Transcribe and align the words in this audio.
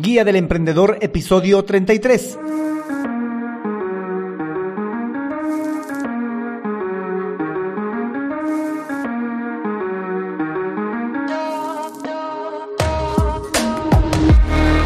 Guía 0.00 0.22
del 0.22 0.36
Emprendedor, 0.36 0.98
episodio 1.00 1.64
33. 1.64 2.38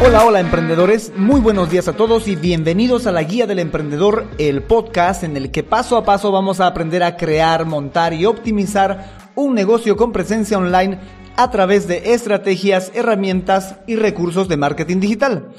Hola, 0.03 0.25
hola 0.25 0.39
emprendedores, 0.39 1.11
muy 1.15 1.39
buenos 1.41 1.69
días 1.69 1.87
a 1.87 1.93
todos 1.93 2.27
y 2.27 2.35
bienvenidos 2.35 3.05
a 3.05 3.11
la 3.11 3.21
Guía 3.21 3.45
del 3.45 3.59
Emprendedor, 3.59 4.25
el 4.39 4.63
podcast 4.63 5.23
en 5.23 5.37
el 5.37 5.51
que 5.51 5.61
paso 5.61 5.95
a 5.95 6.03
paso 6.03 6.31
vamos 6.31 6.59
a 6.59 6.65
aprender 6.65 7.03
a 7.03 7.17
crear, 7.17 7.67
montar 7.67 8.15
y 8.15 8.25
optimizar 8.25 9.29
un 9.35 9.53
negocio 9.53 9.95
con 9.95 10.11
presencia 10.11 10.57
online 10.57 10.97
a 11.35 11.51
través 11.51 11.87
de 11.87 12.13
estrategias, 12.13 12.91
herramientas 12.93 13.77
y 13.87 13.95
recursos 13.95 14.47
de 14.47 14.57
marketing 14.57 14.99
digital. 14.99 15.53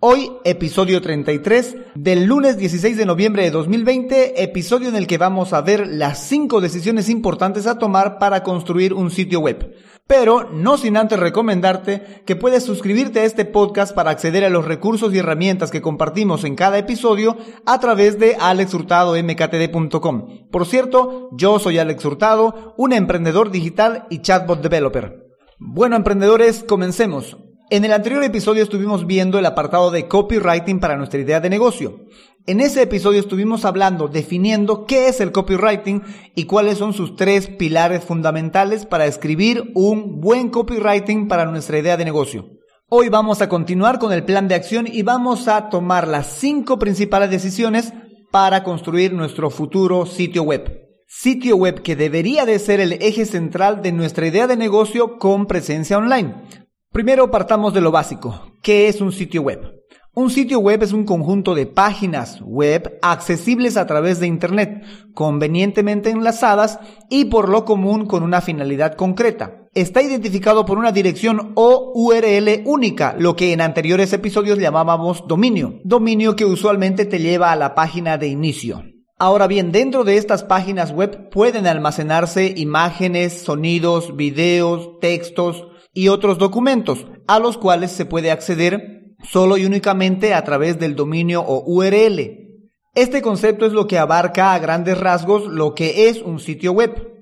Hoy, 0.00 0.30
episodio 0.44 1.02
33 1.02 1.74
del 1.96 2.26
lunes 2.26 2.56
16 2.56 2.96
de 2.96 3.04
noviembre 3.04 3.42
de 3.42 3.50
2020, 3.50 4.44
episodio 4.44 4.88
en 4.88 4.94
el 4.94 5.08
que 5.08 5.18
vamos 5.18 5.52
a 5.52 5.60
ver 5.60 5.88
las 5.88 6.20
5 6.20 6.60
decisiones 6.60 7.08
importantes 7.08 7.66
a 7.66 7.78
tomar 7.78 8.20
para 8.20 8.44
construir 8.44 8.94
un 8.94 9.10
sitio 9.10 9.40
web. 9.40 9.74
Pero 10.06 10.50
no 10.52 10.78
sin 10.78 10.96
antes 10.96 11.18
recomendarte 11.18 12.22
que 12.24 12.36
puedes 12.36 12.62
suscribirte 12.62 13.18
a 13.18 13.24
este 13.24 13.44
podcast 13.44 13.92
para 13.92 14.10
acceder 14.10 14.44
a 14.44 14.50
los 14.50 14.66
recursos 14.66 15.12
y 15.12 15.18
herramientas 15.18 15.72
que 15.72 15.82
compartimos 15.82 16.44
en 16.44 16.54
cada 16.54 16.78
episodio 16.78 17.36
a 17.66 17.80
través 17.80 18.20
de 18.20 18.36
alexhurtadomktd.com. 18.38 20.48
Por 20.48 20.64
cierto, 20.64 21.30
yo 21.32 21.58
soy 21.58 21.78
Alex 21.78 22.04
Hurtado, 22.04 22.72
un 22.76 22.92
emprendedor 22.92 23.50
digital 23.50 24.06
y 24.10 24.22
chatbot 24.22 24.62
developer. 24.62 25.27
Bueno, 25.60 25.96
emprendedores, 25.96 26.62
comencemos. 26.62 27.36
En 27.68 27.84
el 27.84 27.92
anterior 27.92 28.22
episodio 28.22 28.62
estuvimos 28.62 29.08
viendo 29.08 29.40
el 29.40 29.46
apartado 29.46 29.90
de 29.90 30.06
copywriting 30.06 30.78
para 30.78 30.96
nuestra 30.96 31.18
idea 31.18 31.40
de 31.40 31.50
negocio. 31.50 32.04
En 32.46 32.60
ese 32.60 32.82
episodio 32.82 33.18
estuvimos 33.18 33.64
hablando, 33.64 34.06
definiendo 34.06 34.86
qué 34.86 35.08
es 35.08 35.20
el 35.20 35.32
copywriting 35.32 36.04
y 36.36 36.44
cuáles 36.44 36.78
son 36.78 36.92
sus 36.92 37.16
tres 37.16 37.48
pilares 37.48 38.04
fundamentales 38.04 38.86
para 38.86 39.06
escribir 39.06 39.72
un 39.74 40.20
buen 40.20 40.50
copywriting 40.50 41.26
para 41.26 41.44
nuestra 41.46 41.80
idea 41.80 41.96
de 41.96 42.04
negocio. 42.04 42.50
Hoy 42.88 43.08
vamos 43.08 43.42
a 43.42 43.48
continuar 43.48 43.98
con 43.98 44.12
el 44.12 44.24
plan 44.24 44.46
de 44.46 44.54
acción 44.54 44.86
y 44.86 45.02
vamos 45.02 45.48
a 45.48 45.70
tomar 45.70 46.06
las 46.06 46.38
cinco 46.38 46.78
principales 46.78 47.30
decisiones 47.30 47.92
para 48.30 48.62
construir 48.62 49.12
nuestro 49.12 49.50
futuro 49.50 50.06
sitio 50.06 50.44
web. 50.44 50.87
Sitio 51.10 51.56
web 51.56 51.80
que 51.80 51.96
debería 51.96 52.44
de 52.44 52.58
ser 52.58 52.80
el 52.80 52.92
eje 52.92 53.24
central 53.24 53.80
de 53.80 53.92
nuestra 53.92 54.26
idea 54.26 54.46
de 54.46 54.58
negocio 54.58 55.16
con 55.16 55.46
presencia 55.46 55.96
online. 55.96 56.34
Primero 56.92 57.30
partamos 57.30 57.72
de 57.72 57.80
lo 57.80 57.90
básico. 57.90 58.52
¿Qué 58.62 58.88
es 58.88 59.00
un 59.00 59.10
sitio 59.10 59.40
web? 59.40 59.72
Un 60.14 60.28
sitio 60.28 60.58
web 60.58 60.82
es 60.82 60.92
un 60.92 61.06
conjunto 61.06 61.54
de 61.54 61.64
páginas 61.64 62.42
web 62.42 62.98
accesibles 63.00 63.78
a 63.78 63.86
través 63.86 64.20
de 64.20 64.26
Internet, 64.26 64.84
convenientemente 65.14 66.10
enlazadas 66.10 66.78
y 67.08 67.24
por 67.24 67.48
lo 67.48 67.64
común 67.64 68.04
con 68.04 68.22
una 68.22 68.42
finalidad 68.42 68.94
concreta. 68.94 69.66
Está 69.72 70.02
identificado 70.02 70.66
por 70.66 70.76
una 70.76 70.92
dirección 70.92 71.52
o 71.54 71.90
URL 71.94 72.64
única, 72.66 73.16
lo 73.18 73.34
que 73.34 73.54
en 73.54 73.62
anteriores 73.62 74.12
episodios 74.12 74.58
llamábamos 74.58 75.26
dominio, 75.26 75.80
dominio 75.84 76.36
que 76.36 76.44
usualmente 76.44 77.06
te 77.06 77.18
lleva 77.18 77.50
a 77.50 77.56
la 77.56 77.74
página 77.74 78.18
de 78.18 78.28
inicio. 78.28 78.84
Ahora 79.20 79.48
bien, 79.48 79.72
dentro 79.72 80.04
de 80.04 80.16
estas 80.16 80.44
páginas 80.44 80.92
web 80.92 81.28
pueden 81.30 81.66
almacenarse 81.66 82.54
imágenes, 82.56 83.42
sonidos, 83.42 84.14
videos, 84.16 85.00
textos 85.00 85.66
y 85.92 86.06
otros 86.06 86.38
documentos 86.38 87.04
a 87.26 87.40
los 87.40 87.58
cuales 87.58 87.90
se 87.90 88.06
puede 88.06 88.30
acceder 88.30 89.16
solo 89.28 89.56
y 89.56 89.66
únicamente 89.66 90.34
a 90.34 90.44
través 90.44 90.78
del 90.78 90.94
dominio 90.94 91.42
o 91.42 91.64
URL. 91.66 92.48
Este 92.94 93.20
concepto 93.20 93.66
es 93.66 93.72
lo 93.72 93.88
que 93.88 93.98
abarca 93.98 94.54
a 94.54 94.58
grandes 94.60 94.96
rasgos 94.98 95.48
lo 95.48 95.74
que 95.74 96.08
es 96.08 96.22
un 96.22 96.38
sitio 96.38 96.70
web. 96.70 97.18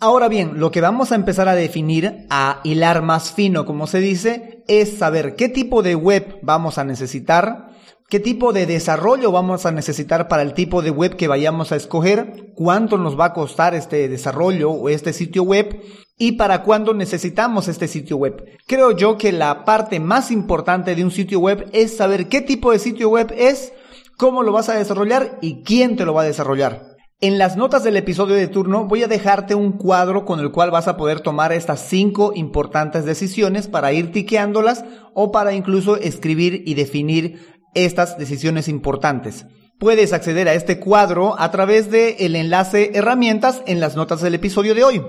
Ahora 0.00 0.28
bien, 0.28 0.60
lo 0.60 0.70
que 0.70 0.80
vamos 0.80 1.12
a 1.12 1.16
empezar 1.16 1.48
a 1.48 1.54
definir, 1.54 2.26
a 2.30 2.60
hilar 2.64 3.02
más 3.02 3.32
fino, 3.32 3.66
como 3.66 3.86
se 3.86 3.98
dice, 3.98 4.64
es 4.68 4.96
saber 4.96 5.36
qué 5.36 5.48
tipo 5.50 5.82
de 5.82 5.94
web 5.94 6.38
vamos 6.40 6.78
a 6.78 6.84
necesitar, 6.84 7.67
qué 8.08 8.20
tipo 8.20 8.54
de 8.54 8.64
desarrollo 8.64 9.30
vamos 9.30 9.66
a 9.66 9.70
necesitar 9.70 10.28
para 10.28 10.42
el 10.42 10.54
tipo 10.54 10.80
de 10.80 10.90
web 10.90 11.16
que 11.16 11.28
vayamos 11.28 11.72
a 11.72 11.76
escoger, 11.76 12.52
cuánto 12.54 12.96
nos 12.96 13.18
va 13.18 13.26
a 13.26 13.32
costar 13.34 13.74
este 13.74 14.08
desarrollo 14.08 14.70
o 14.70 14.88
este 14.88 15.12
sitio 15.12 15.42
web 15.42 15.82
y 16.16 16.32
para 16.32 16.62
cuándo 16.62 16.94
necesitamos 16.94 17.68
este 17.68 17.86
sitio 17.86 18.16
web. 18.16 18.44
Creo 18.66 18.92
yo 18.92 19.18
que 19.18 19.30
la 19.30 19.64
parte 19.66 20.00
más 20.00 20.30
importante 20.30 20.94
de 20.94 21.04
un 21.04 21.10
sitio 21.10 21.38
web 21.38 21.68
es 21.72 21.96
saber 21.96 22.28
qué 22.28 22.40
tipo 22.40 22.72
de 22.72 22.78
sitio 22.78 23.10
web 23.10 23.32
es, 23.36 23.74
cómo 24.16 24.42
lo 24.42 24.52
vas 24.52 24.70
a 24.70 24.74
desarrollar 24.74 25.38
y 25.42 25.62
quién 25.62 25.96
te 25.96 26.06
lo 26.06 26.14
va 26.14 26.22
a 26.22 26.26
desarrollar. 26.26 26.96
En 27.20 27.36
las 27.36 27.56
notas 27.56 27.82
del 27.82 27.96
episodio 27.96 28.36
de 28.36 28.46
turno 28.46 28.84
voy 28.84 29.02
a 29.02 29.08
dejarte 29.08 29.56
un 29.56 29.72
cuadro 29.72 30.24
con 30.24 30.38
el 30.38 30.52
cual 30.52 30.70
vas 30.70 30.86
a 30.86 30.96
poder 30.96 31.20
tomar 31.20 31.52
estas 31.52 31.80
cinco 31.88 32.32
importantes 32.34 33.04
decisiones 33.04 33.66
para 33.66 33.92
ir 33.92 34.12
tiqueándolas 34.12 34.84
o 35.14 35.32
para 35.32 35.52
incluso 35.52 35.96
escribir 35.96 36.62
y 36.64 36.74
definir 36.74 37.57
estas 37.84 38.18
decisiones 38.18 38.68
importantes. 38.68 39.46
Puedes 39.78 40.12
acceder 40.12 40.48
a 40.48 40.54
este 40.54 40.80
cuadro 40.80 41.38
a 41.38 41.50
través 41.50 41.90
del 41.90 42.16
el 42.18 42.36
enlace 42.36 42.90
herramientas 42.94 43.62
en 43.66 43.78
las 43.78 43.94
notas 43.94 44.20
del 44.20 44.34
episodio 44.34 44.74
de 44.74 44.84
hoy. 44.84 45.02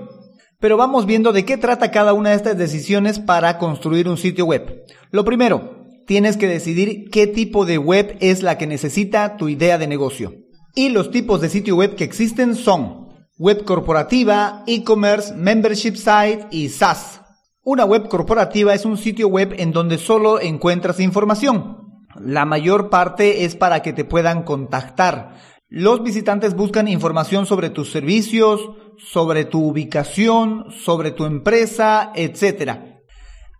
Pero 0.60 0.76
vamos 0.76 1.06
viendo 1.06 1.32
de 1.32 1.44
qué 1.44 1.56
trata 1.56 1.90
cada 1.90 2.12
una 2.12 2.30
de 2.30 2.36
estas 2.36 2.56
decisiones 2.56 3.18
para 3.18 3.58
construir 3.58 4.08
un 4.08 4.16
sitio 4.16 4.44
web. 4.44 4.84
Lo 5.10 5.24
primero, 5.24 5.86
tienes 6.06 6.36
que 6.36 6.46
decidir 6.46 7.10
qué 7.10 7.26
tipo 7.26 7.64
de 7.64 7.78
web 7.78 8.16
es 8.20 8.42
la 8.42 8.58
que 8.58 8.66
necesita 8.66 9.36
tu 9.36 9.48
idea 9.48 9.78
de 9.78 9.86
negocio. 9.86 10.34
Y 10.74 10.90
los 10.90 11.10
tipos 11.10 11.40
de 11.40 11.48
sitio 11.48 11.76
web 11.76 11.96
que 11.96 12.04
existen 12.04 12.54
son 12.54 13.08
web 13.38 13.64
corporativa, 13.64 14.62
e-commerce, 14.66 15.34
membership 15.34 15.94
site 15.96 16.46
y 16.50 16.68
SaaS. 16.68 17.22
Una 17.62 17.84
web 17.84 18.08
corporativa 18.08 18.74
es 18.74 18.84
un 18.84 18.98
sitio 18.98 19.28
web 19.28 19.54
en 19.58 19.72
donde 19.72 19.98
solo 19.98 20.40
encuentras 20.40 21.00
información. 21.00 21.89
La 22.16 22.44
mayor 22.44 22.90
parte 22.90 23.44
es 23.44 23.54
para 23.56 23.80
que 23.82 23.92
te 23.92 24.04
puedan 24.04 24.42
contactar. 24.42 25.34
Los 25.68 26.02
visitantes 26.02 26.56
buscan 26.56 26.88
información 26.88 27.46
sobre 27.46 27.70
tus 27.70 27.92
servicios, 27.92 28.60
sobre 28.98 29.44
tu 29.44 29.64
ubicación, 29.64 30.66
sobre 30.72 31.12
tu 31.12 31.24
empresa, 31.24 32.10
etc. 32.16 32.72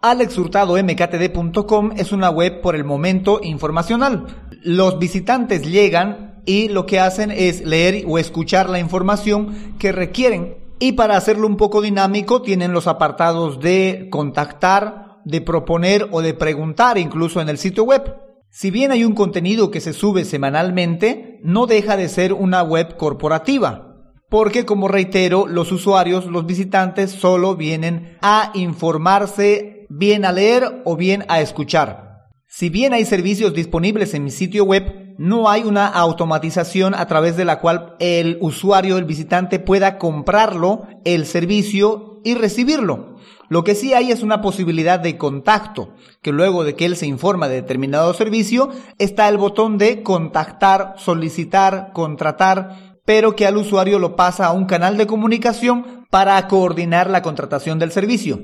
AlexHurtadoMKTD.com 0.03 1.93
es 1.97 2.10
una 2.10 2.31
web 2.31 2.60
por 2.60 2.75
el 2.75 2.84
momento 2.84 3.39
informacional. 3.43 4.27
Los 4.62 4.99
visitantes 4.99 5.62
llegan 5.62 6.43
y 6.47 6.69
lo 6.69 6.84
que 6.87 6.99
hacen 6.99 7.31
es 7.31 7.65
leer 7.65 8.05
o 8.09 8.19
escuchar 8.19 8.69
la 8.69 8.81
información 8.81 9.77
que 9.78 9.93
requieren. 9.93 10.56
Y 10.81 10.93
para 10.93 11.16
hacerlo 11.16 11.47
un 11.47 11.56
poco 11.56 11.81
dinámico 11.81 12.43
tienen 12.43 12.72
los 12.72 12.89
apartados 12.89 13.60
de 13.60 14.09
contactar, 14.10 15.19
de 15.25 15.41
proponer 15.43 16.09
o 16.10 16.22
de 16.22 16.34
preguntar 16.34 16.99
incluso 16.99 17.41
en 17.41 17.49
el 17.49 17.59
sitio 17.59 17.84
web. 17.84 18.30
Si 18.50 18.71
bien 18.71 18.93
hay 18.93 19.05
un 19.05 19.15
contenido 19.15 19.71
que 19.71 19.81
se 19.81 19.93
sube 19.93 20.25
semanalmente, 20.25 21.41
no 21.43 21.66
deja 21.66 21.97
de 21.97 22.09
ser 22.09 22.33
una 22.33 22.62
web 22.62 22.97
corporativa 22.97 23.91
porque 24.31 24.65
como 24.65 24.88
reitero, 24.88 25.47
los 25.49 25.72
usuarios, 25.72 26.25
los 26.27 26.47
visitantes 26.47 27.10
solo 27.10 27.56
vienen 27.56 28.16
a 28.22 28.53
informarse, 28.55 29.87
bien 29.91 30.25
a 30.25 30.33
leer 30.33 30.83
o 30.84 30.97
bien 30.97 31.25
a 31.28 31.41
escuchar. 31.41 32.28
Si 32.47 32.69
bien 32.69 32.94
hay 32.94 33.05
servicios 33.05 33.53
disponibles 33.53 34.15
en 34.15 34.25
mi 34.25 34.31
sitio 34.31 34.65
web, 34.65 35.16
no 35.19 35.50
hay 35.50 35.65
una 35.65 35.89
automatización 35.89 36.94
a 36.94 37.06
través 37.06 37.37
de 37.37 37.44
la 37.44 37.59
cual 37.59 37.97
el 37.99 38.39
usuario, 38.41 38.99
el 38.99 39.05
visitante 39.05 39.59
pueda 39.59 39.99
comprarlo, 39.99 40.87
el 41.05 41.27
servicio 41.27 42.21
y 42.25 42.34
recibirlo. 42.34 43.16
Lo 43.50 43.65
que 43.65 43.75
sí 43.75 43.93
hay 43.94 44.12
es 44.12 44.22
una 44.22 44.41
posibilidad 44.41 45.00
de 45.00 45.19
contacto, 45.19 45.94
que 46.22 46.31
luego 46.31 46.62
de 46.62 46.77
que 46.77 46.84
él 46.87 46.94
se 46.94 47.09
informa 47.09 47.49
de 47.49 47.56
determinado 47.56 48.15
servicio, 48.15 48.71
está 48.98 49.28
el 49.28 49.39
botón 49.39 49.77
de 49.77 50.04
contactar, 50.04 50.95
solicitar, 50.98 51.91
contratar, 51.92 53.01
pero 53.04 53.34
que 53.34 53.47
al 53.47 53.57
usuario 53.57 53.98
lo 53.98 54.15
pasa 54.15 54.47
a 54.47 54.53
un 54.53 54.66
canal 54.66 54.97
de 54.97 55.09
comunicación 55.09 56.07
para 56.10 56.47
coordinar 56.47 57.10
la 57.10 57.22
contratación 57.22 57.80
del 57.80 57.91
servicio. 57.91 58.39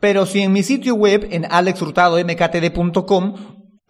Pero 0.00 0.24
si 0.24 0.40
en 0.40 0.54
mi 0.54 0.62
sitio 0.62 0.94
web, 0.94 1.28
en 1.30 1.44
alexhurtadomktd.com, 1.44 3.34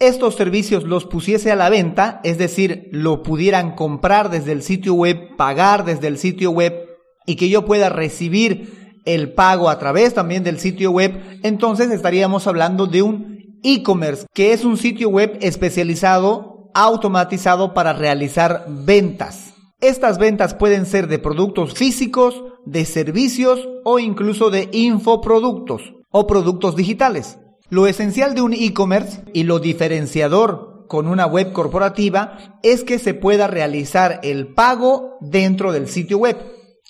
estos 0.01 0.35
servicios 0.35 0.83
los 0.83 1.05
pusiese 1.05 1.53
a 1.53 1.57
la 1.57 1.71
venta, 1.71 2.21
es 2.25 2.37
decir, 2.37 2.89
lo 2.91 3.23
pudieran 3.23 3.77
comprar 3.77 4.29
desde 4.29 4.51
el 4.51 4.63
sitio 4.63 4.95
web, 4.95 5.37
pagar 5.37 5.85
desde 5.85 6.09
el 6.09 6.19
sitio 6.19 6.51
web 6.51 6.85
y 7.27 7.37
que 7.37 7.49
yo 7.49 7.65
pueda 7.65 7.91
recibir 7.91 8.88
el 9.09 9.33
pago 9.33 9.71
a 9.71 9.79
través 9.79 10.13
también 10.13 10.45
del 10.45 10.59
sitio 10.59 10.91
web, 10.91 11.41
entonces 11.43 11.91
estaríamos 11.91 12.47
hablando 12.47 12.87
de 12.87 13.03
un 13.03 13.39
e-commerce, 13.63 14.27
que 14.35 14.53
es 14.53 14.65
un 14.65 14.77
sitio 14.77 15.09
web 15.09 15.39
especializado, 15.41 16.71
automatizado 16.75 17.73
para 17.73 17.95
realizar 17.95 18.67
ventas. 18.69 19.55
Estas 19.81 20.19
ventas 20.19 20.55
pueden 20.55 20.85
ser 20.85 21.09
de 21.09 21.19
productos 21.19 21.73
físicos, 21.73 22.45
de 22.67 22.85
servicios 22.85 23.67
o 23.85 23.99
incluso 23.99 24.51
de 24.51 24.69
infoproductos 24.73 25.95
o 26.11 26.27
productos 26.27 26.77
digitales. 26.77 27.39
Lo 27.71 27.87
esencial 27.87 28.35
de 28.35 28.43
un 28.43 28.53
e-commerce 28.53 29.23
y 29.33 29.45
lo 29.45 29.59
diferenciador 29.59 30.87
con 30.87 31.07
una 31.07 31.27
web 31.27 31.53
corporativa 31.53 32.59
es 32.63 32.85
que 32.85 32.99
se 32.99 33.15
pueda 33.15 33.47
realizar 33.47 34.21
el 34.23 34.49
pago 34.49 35.17
dentro 35.21 35.73
del 35.73 35.89
sitio 35.89 36.19
web 36.19 36.37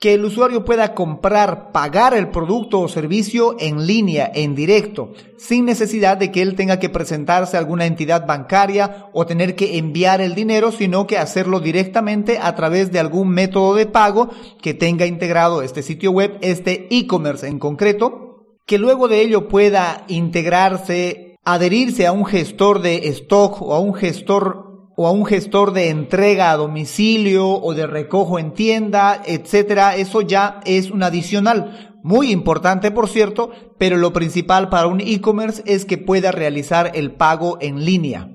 que 0.01 0.15
el 0.15 0.25
usuario 0.25 0.65
pueda 0.65 0.95
comprar, 0.95 1.73
pagar 1.73 2.15
el 2.15 2.29
producto 2.29 2.81
o 2.81 2.89
servicio 2.89 3.57
en 3.59 3.85
línea, 3.87 4.31
en 4.33 4.55
directo, 4.55 5.13
sin 5.37 5.65
necesidad 5.65 6.17
de 6.17 6.31
que 6.31 6.41
él 6.41 6.55
tenga 6.55 6.79
que 6.79 6.89
presentarse 6.89 7.57
a 7.57 7.61
alguna 7.61 7.85
entidad 7.85 8.25
bancaria 8.25 9.07
o 9.13 9.27
tener 9.27 9.57
que 9.57 9.77
enviar 9.77 10.21
el 10.21 10.37
dinero, 10.37 10.71
sino 10.71 11.09
que 11.09 11.19
hacerlo 11.19 11.59
directamente 11.59 12.39
a 12.41 12.55
través 12.55 12.93
de 12.93 13.01
algún 13.01 13.31
método 13.31 13.75
de 13.75 13.87
pago 13.87 14.31
que 14.63 14.73
tenga 14.73 15.05
integrado 15.05 15.63
este 15.63 15.83
sitio 15.83 16.13
web, 16.13 16.39
este 16.43 16.87
e-commerce 16.91 17.49
en 17.49 17.59
concreto, 17.59 18.47
que 18.67 18.79
luego 18.79 19.09
de 19.09 19.23
ello 19.23 19.49
pueda 19.49 20.05
integrarse, 20.07 21.37
adherirse 21.45 22.07
a 22.07 22.13
un 22.13 22.25
gestor 22.25 22.83
de 22.83 23.09
stock 23.09 23.63
o 23.63 23.75
a 23.75 23.81
un 23.81 23.95
gestor 23.95 24.68
o 25.01 25.07
a 25.07 25.13
un 25.13 25.25
gestor 25.25 25.73
de 25.73 25.91
entrega 25.91 26.51
a 26.51 26.57
domicilio 26.57 27.49
o 27.49 27.73
de 27.73 27.87
recojo 27.87 28.41
en 28.41 28.53
tienda, 28.53 29.23
etcétera, 29.25 29.95
eso 29.95 30.23
ya 30.23 30.59
es 30.65 30.91
un 30.91 31.05
adicional. 31.05 31.95
Muy 32.03 32.33
importante, 32.33 32.91
por 32.91 33.09
cierto, 33.09 33.53
pero 33.79 33.97
lo 33.97 34.13
principal 34.13 34.69
para 34.71 34.89
un 34.89 35.01
e-commerce 35.01 35.63
es 35.67 35.85
que 35.85 35.99
pueda 35.99 36.33
realizar 36.33 36.91
el 36.95 37.13
pago 37.13 37.59
en 37.61 37.85
línea. 37.85 38.29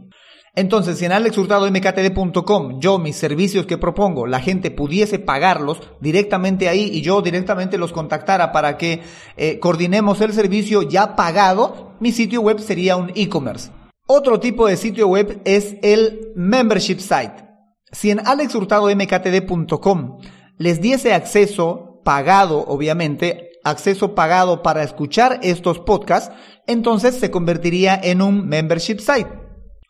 Entonces, 0.56 1.00
si 1.00 1.04
en 1.04 1.12
alexhurtadomktd.com 1.12 2.80
yo 2.80 2.98
mis 2.98 3.18
servicios 3.18 3.66
que 3.66 3.78
propongo, 3.78 4.26
la 4.26 4.40
gente 4.40 4.72
pudiese 4.72 5.20
pagarlos 5.20 5.82
directamente 6.00 6.70
ahí 6.70 6.90
y 6.94 7.02
yo 7.02 7.22
directamente 7.22 7.78
los 7.78 7.92
contactara 7.92 8.54
para 8.54 8.78
que 8.78 9.02
eh, 9.36 9.60
coordinemos 9.60 10.22
el 10.22 10.32
servicio 10.32 10.82
ya 10.82 11.18
pagado, 11.18 11.98
mi 12.00 12.14
sitio 12.14 12.40
web 12.40 12.60
sería 12.60 12.96
un 12.96 13.12
e-commerce. 13.16 13.83
Otro 14.06 14.42
tipo 14.42 14.68
de 14.68 14.76
sitio 14.76 15.08
web 15.08 15.42
es 15.46 15.78
el 15.82 16.34
membership 16.36 17.00
site. 17.00 17.46
Si 17.94 18.12
en 18.12 18.20
alexhurtadomktd.com 18.20 20.18
les 20.58 20.82
diese 20.82 21.14
acceso 21.14 22.02
pagado, 22.04 22.66
obviamente, 22.68 23.52
acceso 23.64 24.14
pagado 24.14 24.62
para 24.62 24.84
escuchar 24.84 25.40
estos 25.42 25.80
podcasts, 25.80 26.36
entonces 26.68 27.16
se 27.16 27.32
convertiría 27.32 27.98
en 28.04 28.22
un 28.22 28.46
membership 28.46 29.00
site. 29.00 29.30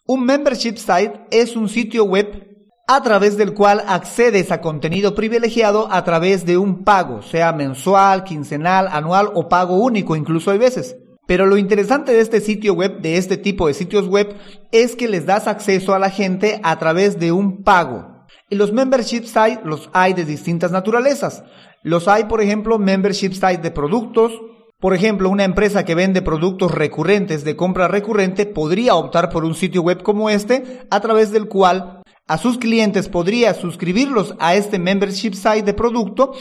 Un 0.06 0.26
membership 0.26 0.76
site 0.78 1.26
es 1.32 1.56
un 1.56 1.68
sitio 1.68 2.04
web 2.04 2.54
a 2.88 3.02
través 3.02 3.36
del 3.36 3.56
cual 3.56 3.84
accedes 3.88 4.52
a 4.52 4.62
contenido 4.62 5.16
privilegiado 5.16 5.88
a 5.92 6.04
través 6.04 6.46
de 6.46 6.58
un 6.58 6.84
pago, 6.84 7.24
sea 7.24 7.52
mensual, 7.52 8.24
quincenal, 8.26 8.90
anual 8.92 9.32
o 9.34 9.50
pago 9.50 9.78
único, 9.78 10.16
incluso 10.16 10.52
hay 10.52 10.60
veces. 10.60 10.98
Pero 11.26 11.46
lo 11.46 11.58
interesante 11.58 12.12
de 12.12 12.20
este 12.20 12.42
sitio 12.42 12.74
web, 12.74 13.00
de 13.00 13.18
este 13.18 13.38
tipo 13.38 13.68
de 13.68 13.74
sitios 13.74 14.08
web, 14.08 14.36
es 14.72 14.96
que 14.96 15.08
les 15.08 15.26
das 15.26 15.48
acceso 15.48 15.94
a 15.94 16.00
la 16.00 16.10
gente 16.10 16.60
a 16.64 16.78
través 16.80 17.20
de 17.20 17.32
un 17.32 17.64
pago. 17.64 18.26
Y 18.50 18.56
los 18.56 18.74
membership 18.74 19.24
sites 19.24 19.60
los 19.64 19.90
hay 19.94 20.14
de 20.14 20.26
distintas 20.26 20.72
naturalezas. 20.72 21.44
Los 21.82 22.08
hay, 22.08 22.26
por 22.26 22.42
ejemplo, 22.42 22.78
membership 22.78 23.34
sites 23.34 23.62
de 23.62 23.72
productos. 23.72 24.34
Por 24.80 24.94
ejemplo, 24.94 25.30
una 25.30 25.46
empresa 25.46 25.86
que 25.86 25.96
vende 25.96 26.22
productos 26.22 26.72
recurrentes 26.72 27.46
de 27.46 27.56
compra 27.56 27.88
recurrente 27.88 28.46
podría 28.46 28.96
optar 28.96 29.30
por 29.30 29.46
un 29.46 29.56
sitio 29.56 29.82
web 29.82 30.04
como 30.04 30.30
este, 30.30 30.82
a 30.92 31.00
través 31.00 31.32
del 31.32 31.48
cual 31.48 32.02
a 32.28 32.38
sus 32.38 32.58
clientes 32.58 33.10
podría 33.10 33.54
suscribirlos 33.54 34.36
a 34.40 34.56
este 34.56 34.80
membership 34.80 35.34
site 35.34 35.64
de 35.64 35.74
producto 35.74 36.34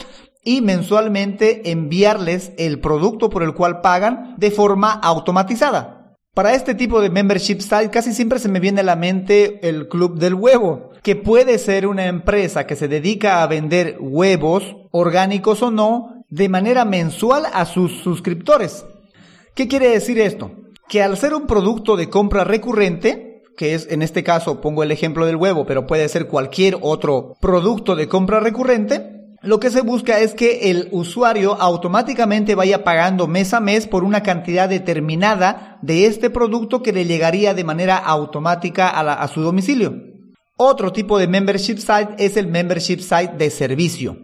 y 0.43 0.61
mensualmente 0.61 1.71
enviarles 1.71 2.51
el 2.57 2.79
producto 2.79 3.29
por 3.29 3.43
el 3.43 3.53
cual 3.53 3.81
pagan 3.81 4.35
de 4.37 4.51
forma 4.51 4.91
automatizada. 4.91 6.17
Para 6.33 6.55
este 6.55 6.73
tipo 6.73 6.99
de 6.99 7.11
membership 7.11 7.59
site 7.59 7.91
casi 7.91 8.11
siempre 8.11 8.39
se 8.39 8.49
me 8.49 8.59
viene 8.59 8.81
a 8.81 8.83
la 8.83 8.95
mente 8.95 9.69
el 9.69 9.87
Club 9.87 10.17
del 10.17 10.33
Huevo, 10.33 10.89
que 11.03 11.15
puede 11.15 11.59
ser 11.59 11.85
una 11.85 12.07
empresa 12.07 12.65
que 12.65 12.75
se 12.75 12.87
dedica 12.87 13.43
a 13.43 13.47
vender 13.47 13.97
huevos, 13.99 14.75
orgánicos 14.91 15.61
o 15.61 15.69
no, 15.69 16.25
de 16.29 16.49
manera 16.49 16.85
mensual 16.85 17.45
a 17.53 17.65
sus 17.65 17.99
suscriptores. 18.01 18.83
¿Qué 19.53 19.67
quiere 19.67 19.89
decir 19.89 20.19
esto? 20.19 20.51
Que 20.89 21.03
al 21.03 21.17
ser 21.17 21.35
un 21.35 21.45
producto 21.45 21.95
de 21.95 22.09
compra 22.09 22.43
recurrente, 22.43 23.43
que 23.55 23.75
es 23.75 23.87
en 23.91 24.01
este 24.01 24.23
caso 24.23 24.59
pongo 24.59 24.81
el 24.81 24.91
ejemplo 24.91 25.27
del 25.27 25.35
huevo, 25.35 25.67
pero 25.67 25.85
puede 25.85 26.09
ser 26.09 26.27
cualquier 26.27 26.79
otro 26.81 27.35
producto 27.39 27.95
de 27.95 28.07
compra 28.07 28.39
recurrente, 28.39 29.22
lo 29.43 29.59
que 29.59 29.69
se 29.69 29.81
busca 29.81 30.19
es 30.19 30.33
que 30.33 30.71
el 30.71 30.87
usuario 30.91 31.55
automáticamente 31.59 32.55
vaya 32.55 32.85
pagando 32.85 33.27
mes 33.27 33.53
a 33.53 33.59
mes 33.59 33.87
por 33.87 34.05
una 34.05 34.23
cantidad 34.23 34.69
determinada 34.69 35.79
de 35.81 36.05
este 36.05 36.29
producto 36.29 36.81
que 36.81 36.93
le 36.93 37.03
llegaría 37.03 37.53
de 37.53 37.65
manera 37.65 37.97
automática 37.97 38.87
a, 38.87 39.27
su 39.27 39.41
domicilio. 39.41 39.95
Otro 40.55 40.93
tipo 40.93 41.19
de 41.19 41.27
membership 41.27 41.75
site 41.75 42.15
es 42.19 42.37
el 42.37 42.47
membership 42.47 42.99
site 42.99 43.33
de 43.37 43.49
servicio, 43.49 44.17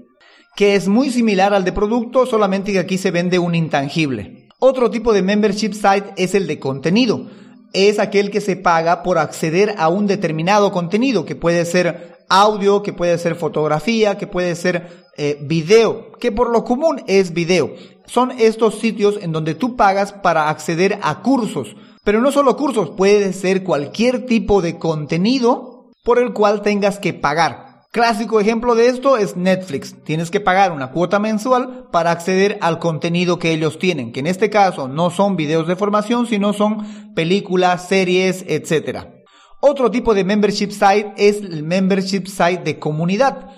que 0.55 0.75
es 0.75 0.87
muy 0.87 1.09
similar 1.09 1.53
al 1.53 1.65
de 1.65 1.73
producto, 1.73 2.25
solamente 2.25 2.71
que 2.71 2.79
aquí 2.79 2.97
se 2.97 3.11
vende 3.11 3.39
un 3.39 3.55
intangible. 3.55 4.47
Otro 4.57 4.89
tipo 4.89 5.11
de 5.11 5.21
membership 5.21 5.73
site 5.73 6.13
es 6.15 6.33
el 6.33 6.47
de 6.47 6.59
contenido. 6.59 7.29
Es 7.73 7.99
aquel 7.99 8.31
que 8.31 8.39
se 8.39 8.55
paga 8.55 9.03
por 9.03 9.17
acceder 9.17 9.75
a 9.77 9.89
un 9.89 10.07
determinado 10.07 10.71
contenido, 10.71 11.25
que 11.25 11.35
puede 11.35 11.65
ser 11.65 12.18
audio, 12.29 12.83
que 12.83 12.93
puede 12.93 13.17
ser 13.17 13.35
fotografía, 13.35 14.17
que 14.17 14.27
puede 14.27 14.55
ser 14.55 15.05
eh, 15.17 15.37
video, 15.41 16.11
que 16.19 16.31
por 16.31 16.49
lo 16.49 16.63
común 16.63 17.03
es 17.07 17.33
video. 17.33 17.73
Son 18.05 18.31
estos 18.31 18.79
sitios 18.79 19.19
en 19.21 19.31
donde 19.31 19.55
tú 19.55 19.75
pagas 19.75 20.13
para 20.13 20.49
acceder 20.49 20.99
a 21.01 21.21
cursos. 21.21 21.75
Pero 22.03 22.21
no 22.21 22.31
solo 22.31 22.55
cursos, 22.55 22.91
puede 22.91 23.33
ser 23.33 23.63
cualquier 23.63 24.25
tipo 24.25 24.61
de 24.61 24.77
contenido 24.77 25.91
por 26.03 26.19
el 26.19 26.33
cual 26.33 26.61
tengas 26.61 26.99
que 26.99 27.13
pagar. 27.13 27.69
Clásico 27.91 28.39
ejemplo 28.39 28.75
de 28.75 28.87
esto 28.87 29.17
es 29.17 29.35
Netflix. 29.35 29.95
Tienes 30.03 30.29
que 30.29 30.39
pagar 30.39 30.71
una 30.71 30.91
cuota 30.91 31.17
mensual 31.17 31.87
para 31.91 32.11
acceder 32.11 32.59
al 32.61 32.77
contenido 32.77 33.39
que 33.39 33.51
ellos 33.51 33.79
tienen, 33.79 34.11
que 34.11 34.19
en 34.19 34.27
este 34.27 34.51
caso 34.51 34.87
no 34.87 35.09
son 35.09 35.35
videos 35.35 35.67
de 35.67 35.75
formación, 35.75 36.27
sino 36.27 36.53
son 36.53 37.13
películas, 37.15 37.87
series, 37.87 38.45
etc. 38.47 39.18
Otro 39.61 39.91
tipo 39.91 40.13
de 40.13 40.23
membership 40.23 40.71
site 40.71 41.13
es 41.17 41.37
el 41.37 41.63
membership 41.63 42.27
site 42.27 42.63
de 42.63 42.79
comunidad. 42.79 43.49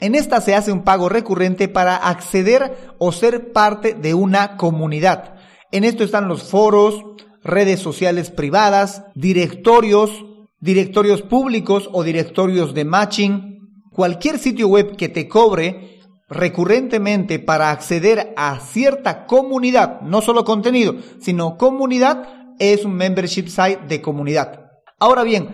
En 0.00 0.14
esta 0.14 0.40
se 0.40 0.54
hace 0.54 0.72
un 0.72 0.82
pago 0.82 1.10
recurrente 1.10 1.68
para 1.68 1.96
acceder 1.96 2.94
o 2.98 3.12
ser 3.12 3.52
parte 3.52 3.92
de 3.92 4.14
una 4.14 4.56
comunidad. 4.56 5.34
En 5.70 5.84
esto 5.84 6.04
están 6.04 6.26
los 6.26 6.44
foros, 6.44 7.04
redes 7.44 7.80
sociales 7.80 8.30
privadas, 8.30 9.04
directorios, 9.14 10.24
directorios 10.58 11.20
públicos 11.20 11.88
o 11.92 12.02
directorios 12.02 12.72
de 12.72 12.84
matching. 12.86 13.58
Cualquier 13.90 14.38
sitio 14.38 14.68
web 14.68 14.96
que 14.96 15.10
te 15.10 15.28
cobre 15.28 16.00
recurrentemente 16.30 17.38
para 17.38 17.70
acceder 17.70 18.32
a 18.38 18.58
cierta 18.58 19.26
comunidad, 19.26 20.00
no 20.00 20.22
solo 20.22 20.46
contenido, 20.46 20.96
sino 21.20 21.58
comunidad, 21.58 22.54
es 22.58 22.86
un 22.86 22.94
membership 22.94 23.48
site 23.48 23.80
de 23.86 24.00
comunidad. 24.00 24.61
Ahora 25.02 25.24
bien, 25.24 25.48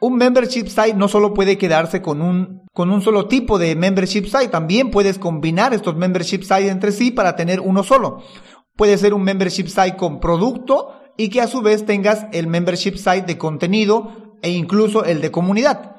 un 0.00 0.14
membership 0.14 0.68
site 0.68 0.94
no 0.94 1.08
solo 1.08 1.34
puede 1.34 1.58
quedarse 1.58 2.00
con 2.00 2.22
un, 2.22 2.62
con 2.72 2.88
un 2.92 3.02
solo 3.02 3.26
tipo 3.26 3.58
de 3.58 3.74
membership 3.74 4.26
site, 4.26 4.46
también 4.46 4.92
puedes 4.92 5.18
combinar 5.18 5.74
estos 5.74 5.96
membership 5.96 6.42
sites 6.42 6.70
entre 6.70 6.92
sí 6.92 7.10
para 7.10 7.34
tener 7.34 7.58
uno 7.58 7.82
solo. 7.82 8.22
Puede 8.76 8.96
ser 8.98 9.12
un 9.12 9.24
membership 9.24 9.66
site 9.66 9.96
con 9.96 10.20
producto 10.20 11.00
y 11.16 11.30
que 11.30 11.40
a 11.40 11.48
su 11.48 11.62
vez 11.62 11.84
tengas 11.84 12.26
el 12.30 12.46
membership 12.46 12.94
site 12.94 13.22
de 13.22 13.38
contenido 13.38 14.36
e 14.40 14.50
incluso 14.50 15.04
el 15.04 15.20
de 15.20 15.32
comunidad. 15.32 15.96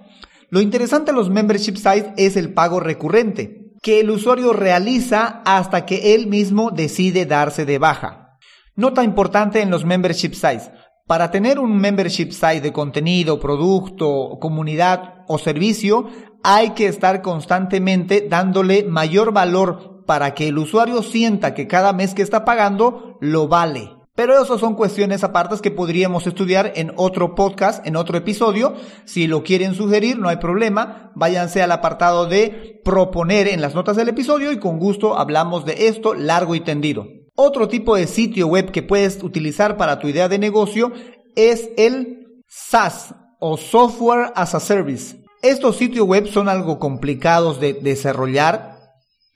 Lo 0.49 0.61
interesante 0.61 1.11
de 1.11 1.17
los 1.17 1.29
membership 1.29 1.75
sites 1.75 2.11
es 2.15 2.37
el 2.37 2.53
pago 2.53 2.79
recurrente, 2.79 3.73
que 3.81 3.99
el 3.99 4.11
usuario 4.11 4.53
realiza 4.53 5.41
hasta 5.43 5.85
que 5.85 6.15
él 6.15 6.27
mismo 6.27 6.71
decide 6.71 7.25
darse 7.25 7.65
de 7.65 7.79
baja. 7.79 8.37
Nota 8.77 9.03
importante 9.03 9.61
en 9.61 9.69
los 9.69 9.83
membership 9.83 10.35
sites. 10.35 10.71
Para 11.05 11.31
tener 11.31 11.59
un 11.59 11.77
membership 11.77 12.31
site 12.31 12.61
de 12.61 12.71
contenido, 12.71 13.39
producto, 13.39 14.37
comunidad 14.39 15.25
o 15.27 15.37
servicio, 15.37 16.07
hay 16.43 16.71
que 16.71 16.87
estar 16.87 17.21
constantemente 17.21 18.25
dándole 18.29 18.83
mayor 18.83 19.33
valor 19.33 20.05
para 20.05 20.33
que 20.33 20.47
el 20.47 20.57
usuario 20.57 21.03
sienta 21.03 21.53
que 21.53 21.67
cada 21.67 21.91
mes 21.91 22.13
que 22.13 22.21
está 22.21 22.45
pagando 22.45 23.17
lo 23.19 23.49
vale. 23.49 23.91
Pero 24.15 24.41
eso 24.41 24.57
son 24.57 24.75
cuestiones 24.75 25.23
apartas 25.23 25.61
que 25.61 25.71
podríamos 25.71 26.25
estudiar 26.25 26.71
en 26.75 26.93
otro 26.95 27.35
podcast, 27.35 27.85
en 27.85 27.95
otro 27.95 28.17
episodio. 28.17 28.75
Si 29.05 29.27
lo 29.27 29.43
quieren 29.43 29.73
sugerir, 29.73 30.19
no 30.19 30.29
hay 30.29 30.37
problema. 30.37 31.11
Váyanse 31.15 31.63
al 31.63 31.71
apartado 31.71 32.27
de 32.27 32.79
proponer 32.85 33.47
en 33.47 33.59
las 33.59 33.75
notas 33.75 33.97
del 33.97 34.09
episodio 34.09 34.51
y 34.51 34.59
con 34.59 34.77
gusto 34.77 35.17
hablamos 35.17 35.65
de 35.65 35.87
esto 35.87 36.13
largo 36.13 36.53
y 36.53 36.59
tendido. 36.59 37.22
Otro 37.35 37.67
tipo 37.67 37.95
de 37.95 38.05
sitio 38.05 38.47
web 38.47 38.71
que 38.71 38.83
puedes 38.83 39.23
utilizar 39.23 39.75
para 39.75 39.97
tu 39.99 40.07
idea 40.07 40.29
de 40.29 40.37
negocio 40.37 40.91
es 41.35 41.69
el 41.77 42.27
SaaS 42.47 43.15
o 43.39 43.57
Software 43.57 44.31
as 44.35 44.53
a 44.53 44.59
Service. 44.59 45.23
Estos 45.41 45.77
sitios 45.77 46.07
web 46.07 46.27
son 46.27 46.47
algo 46.47 46.77
complicados 46.77 47.59
de 47.59 47.73
desarrollar. 47.73 48.77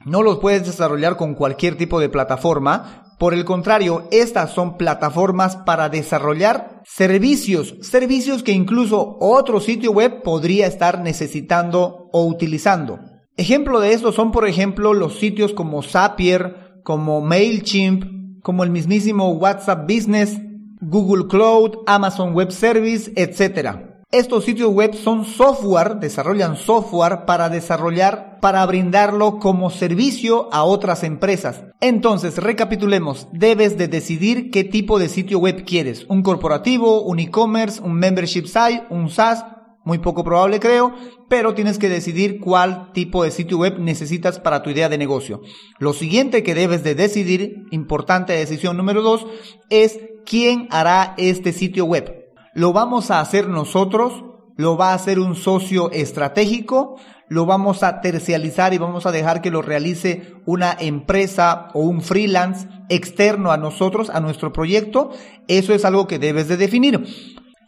No 0.05 0.21
los 0.21 0.37
puedes 0.37 0.65
desarrollar 0.65 1.17
con 1.17 1.33
cualquier 1.33 1.75
tipo 1.75 1.99
de 1.99 2.09
plataforma, 2.09 3.03
Por 3.17 3.33
el 3.33 3.45
contrario, 3.45 4.07
estas 4.11 4.51
son 4.51 4.77
plataformas 4.77 5.55
para 5.55 5.89
desarrollar 5.89 6.83
servicios, 6.85 7.75
servicios 7.81 8.43
que 8.43 8.51
incluso 8.51 9.17
otro 9.19 9.59
sitio 9.59 9.91
web 9.91 10.21
podría 10.21 10.67
estar 10.67 11.01
necesitando 11.01 12.09
o 12.13 12.25
utilizando. 12.27 12.99
Ejemplo 13.35 13.79
de 13.79 13.93
esto 13.93 14.11
son, 14.11 14.31
por 14.31 14.47
ejemplo, 14.47 14.93
los 14.93 15.17
sitios 15.17 15.53
como 15.53 15.81
Zapier, 15.81 16.66
como 16.87 17.19
MailChimp, 17.19 18.41
como 18.41 18.63
el 18.63 18.69
mismísimo 18.69 19.33
WhatsApp 19.33 19.91
Business, 19.91 20.39
Google 20.79 21.27
Cloud, 21.27 21.79
Amazon 21.85 22.33
Web 22.33 22.51
Service, 22.51 23.11
etc. 23.17 23.75
Estos 24.09 24.45
sitios 24.45 24.71
web 24.71 24.95
son 24.95 25.25
software, 25.25 25.95
desarrollan 25.99 26.55
software 26.55 27.25
para 27.25 27.49
desarrollar, 27.49 28.39
para 28.39 28.65
brindarlo 28.65 29.37
como 29.37 29.69
servicio 29.69 30.47
a 30.53 30.63
otras 30.63 31.03
empresas. 31.03 31.65
Entonces, 31.81 32.37
recapitulemos, 32.37 33.27
debes 33.33 33.77
de 33.77 33.89
decidir 33.89 34.49
qué 34.49 34.63
tipo 34.63 34.97
de 34.97 35.09
sitio 35.09 35.39
web 35.39 35.65
quieres. 35.65 36.05
Un 36.07 36.23
corporativo, 36.23 37.01
un 37.01 37.19
e-commerce, 37.19 37.81
un 37.81 37.95
membership 37.95 38.45
site, 38.45 38.85
un 38.89 39.09
SaaS, 39.09 39.43
muy 39.87 39.99
poco 39.99 40.23
probable 40.23 40.59
creo, 40.59 40.93
pero 41.29 41.55
tienes 41.55 41.79
que 41.79 41.87
decidir 41.87 42.39
cuál 42.39 42.91
tipo 42.91 43.23
de 43.23 43.31
sitio 43.31 43.57
web 43.57 43.79
necesitas 43.79 44.37
para 44.37 44.61
tu 44.61 44.69
idea 44.69 44.89
de 44.89 44.97
negocio. 44.97 45.41
Lo 45.79 45.93
siguiente 45.93 46.43
que 46.43 46.53
debes 46.53 46.83
de 46.83 46.93
decidir, 46.93 47.65
importante 47.71 48.33
decisión 48.33 48.75
número 48.75 49.01
dos, 49.01 49.25
es 49.69 49.97
quién 50.25 50.67
hará 50.71 51.15
este 51.17 51.53
sitio 51.53 51.85
web. 51.85 52.27
¿Lo 52.53 52.73
vamos 52.73 53.09
a 53.09 53.21
hacer 53.21 53.47
nosotros? 53.47 54.25
¿Lo 54.57 54.75
va 54.75 54.91
a 54.91 54.95
hacer 54.95 55.19
un 55.19 55.35
socio 55.35 55.89
estratégico? 55.91 56.97
¿Lo 57.29 57.45
vamos 57.45 57.81
a 57.81 58.01
tercializar 58.01 58.73
y 58.73 58.77
vamos 58.77 59.05
a 59.05 59.11
dejar 59.11 59.41
que 59.41 59.51
lo 59.51 59.61
realice 59.61 60.33
una 60.45 60.75
empresa 60.77 61.69
o 61.73 61.79
un 61.79 62.01
freelance 62.01 62.67
externo 62.89 63.51
a 63.51 63.57
nosotros, 63.57 64.09
a 64.09 64.19
nuestro 64.19 64.51
proyecto? 64.51 65.11
Eso 65.47 65.73
es 65.73 65.85
algo 65.85 66.07
que 66.07 66.19
debes 66.19 66.49
de 66.49 66.57
definir. 66.57 67.05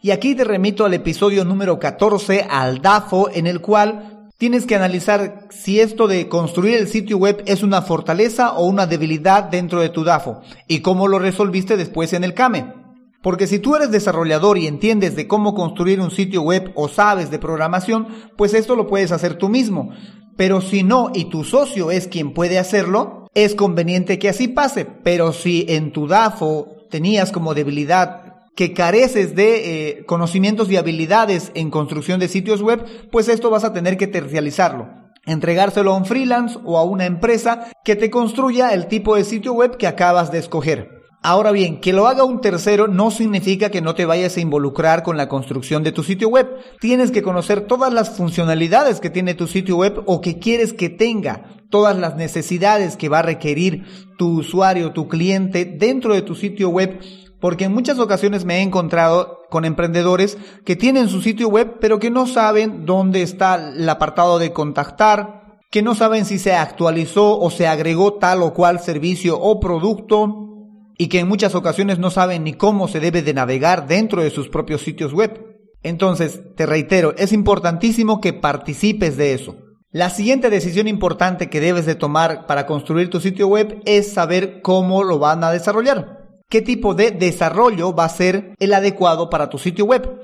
Y 0.02 0.12
aquí 0.12 0.34
te 0.34 0.44
remito 0.44 0.86
al 0.86 0.94
episodio 0.94 1.44
número 1.44 1.78
14, 1.78 2.46
al 2.48 2.80
DAFO, 2.80 3.28
en 3.34 3.46
el 3.46 3.60
cual 3.60 4.30
tienes 4.38 4.64
que 4.64 4.74
analizar 4.74 5.48
si 5.50 5.78
esto 5.78 6.08
de 6.08 6.26
construir 6.26 6.78
el 6.78 6.88
sitio 6.88 7.18
web 7.18 7.42
es 7.44 7.62
una 7.62 7.82
fortaleza 7.82 8.52
o 8.52 8.64
una 8.64 8.86
debilidad 8.86 9.44
dentro 9.44 9.82
de 9.82 9.90
tu 9.90 10.02
DAFO 10.02 10.40
y 10.66 10.80
cómo 10.80 11.06
lo 11.06 11.18
resolviste 11.18 11.76
después 11.76 12.14
en 12.14 12.24
el 12.24 12.32
CAME. 12.32 12.72
Porque 13.20 13.46
si 13.46 13.58
tú 13.58 13.76
eres 13.76 13.90
desarrollador 13.90 14.56
y 14.56 14.66
entiendes 14.66 15.16
de 15.16 15.28
cómo 15.28 15.54
construir 15.54 16.00
un 16.00 16.10
sitio 16.10 16.40
web 16.40 16.72
o 16.76 16.88
sabes 16.88 17.30
de 17.30 17.38
programación, 17.38 18.08
pues 18.38 18.54
esto 18.54 18.76
lo 18.76 18.86
puedes 18.86 19.12
hacer 19.12 19.34
tú 19.34 19.50
mismo. 19.50 19.90
Pero 20.34 20.62
si 20.62 20.82
no 20.82 21.10
y 21.14 21.26
tu 21.26 21.44
socio 21.44 21.90
es 21.90 22.08
quien 22.08 22.32
puede 22.32 22.58
hacerlo, 22.58 23.26
es 23.34 23.54
conveniente 23.54 24.18
que 24.18 24.30
así 24.30 24.48
pase. 24.48 24.86
Pero 24.86 25.34
si 25.34 25.66
en 25.68 25.92
tu 25.92 26.06
DAFO 26.06 26.68
tenías 26.88 27.30
como 27.32 27.52
debilidad 27.52 28.29
que 28.56 28.72
careces 28.72 29.34
de 29.34 29.88
eh, 29.88 30.04
conocimientos 30.06 30.70
y 30.70 30.76
habilidades 30.76 31.52
en 31.54 31.70
construcción 31.70 32.20
de 32.20 32.28
sitios 32.28 32.62
web, 32.62 32.84
pues 33.10 33.28
esto 33.28 33.50
vas 33.50 33.64
a 33.64 33.72
tener 33.72 33.96
que 33.96 34.06
tercializarlo. 34.06 34.88
Entregárselo 35.26 35.92
a 35.92 35.96
un 35.96 36.06
freelance 36.06 36.58
o 36.64 36.78
a 36.78 36.84
una 36.84 37.06
empresa 37.06 37.70
que 37.84 37.96
te 37.96 38.10
construya 38.10 38.70
el 38.70 38.86
tipo 38.86 39.16
de 39.16 39.24
sitio 39.24 39.52
web 39.52 39.76
que 39.76 39.86
acabas 39.86 40.32
de 40.32 40.38
escoger. 40.38 41.00
Ahora 41.22 41.52
bien, 41.52 41.82
que 41.82 41.92
lo 41.92 42.06
haga 42.06 42.24
un 42.24 42.40
tercero 42.40 42.88
no 42.88 43.10
significa 43.10 43.68
que 43.68 43.82
no 43.82 43.94
te 43.94 44.06
vayas 44.06 44.38
a 44.38 44.40
involucrar 44.40 45.02
con 45.02 45.18
la 45.18 45.28
construcción 45.28 45.82
de 45.82 45.92
tu 45.92 46.02
sitio 46.02 46.30
web. 46.30 46.48
Tienes 46.80 47.10
que 47.10 47.22
conocer 47.22 47.66
todas 47.66 47.92
las 47.92 48.16
funcionalidades 48.16 49.00
que 49.00 49.10
tiene 49.10 49.34
tu 49.34 49.46
sitio 49.46 49.76
web 49.76 50.02
o 50.06 50.22
que 50.22 50.38
quieres 50.38 50.72
que 50.72 50.88
tenga, 50.88 51.44
todas 51.68 51.98
las 51.98 52.16
necesidades 52.16 52.96
que 52.96 53.10
va 53.10 53.18
a 53.18 53.22
requerir 53.22 53.84
tu 54.16 54.38
usuario, 54.38 54.92
tu 54.92 55.08
cliente 55.08 55.66
dentro 55.66 56.14
de 56.14 56.22
tu 56.22 56.34
sitio 56.34 56.70
web 56.70 56.98
porque 57.40 57.64
en 57.64 57.72
muchas 57.72 57.98
ocasiones 57.98 58.44
me 58.44 58.58
he 58.58 58.62
encontrado 58.62 59.40
con 59.50 59.64
emprendedores 59.64 60.38
que 60.64 60.76
tienen 60.76 61.08
su 61.08 61.22
sitio 61.22 61.48
web 61.48 61.78
pero 61.80 61.98
que 61.98 62.10
no 62.10 62.26
saben 62.26 62.86
dónde 62.86 63.22
está 63.22 63.54
el 63.54 63.88
apartado 63.88 64.38
de 64.38 64.52
contactar, 64.52 65.58
que 65.70 65.82
no 65.82 65.94
saben 65.94 66.24
si 66.24 66.38
se 66.38 66.54
actualizó 66.54 67.38
o 67.38 67.50
se 67.50 67.66
agregó 67.66 68.14
tal 68.14 68.42
o 68.42 68.52
cual 68.52 68.80
servicio 68.80 69.40
o 69.40 69.60
producto, 69.60 70.46
y 71.00 71.08
que 71.08 71.20
en 71.20 71.28
muchas 71.28 71.54
ocasiones 71.54 71.98
no 71.98 72.10
saben 72.10 72.44
ni 72.44 72.52
cómo 72.52 72.86
se 72.86 73.00
debe 73.00 73.22
de 73.22 73.32
navegar 73.32 73.86
dentro 73.86 74.22
de 74.22 74.28
sus 74.28 74.50
propios 74.50 74.82
sitios 74.82 75.14
web. 75.14 75.46
Entonces, 75.82 76.42
te 76.56 76.66
reitero, 76.66 77.14
es 77.16 77.32
importantísimo 77.32 78.20
que 78.20 78.34
participes 78.34 79.16
de 79.16 79.32
eso. 79.32 79.56
La 79.92 80.10
siguiente 80.10 80.50
decisión 80.50 80.88
importante 80.88 81.48
que 81.48 81.60
debes 81.60 81.86
de 81.86 81.94
tomar 81.94 82.46
para 82.46 82.66
construir 82.66 83.08
tu 83.08 83.18
sitio 83.18 83.48
web 83.48 83.80
es 83.86 84.12
saber 84.12 84.60
cómo 84.60 85.02
lo 85.02 85.18
van 85.18 85.42
a 85.42 85.50
desarrollar. 85.50 86.19
¿Qué 86.50 86.60
tipo 86.60 86.94
de 86.94 87.12
desarrollo 87.12 87.94
va 87.94 88.04
a 88.04 88.08
ser 88.10 88.54
el 88.58 88.74
adecuado 88.74 89.30
para 89.30 89.48
tu 89.48 89.56
sitio 89.56 89.84
web? 89.86 90.20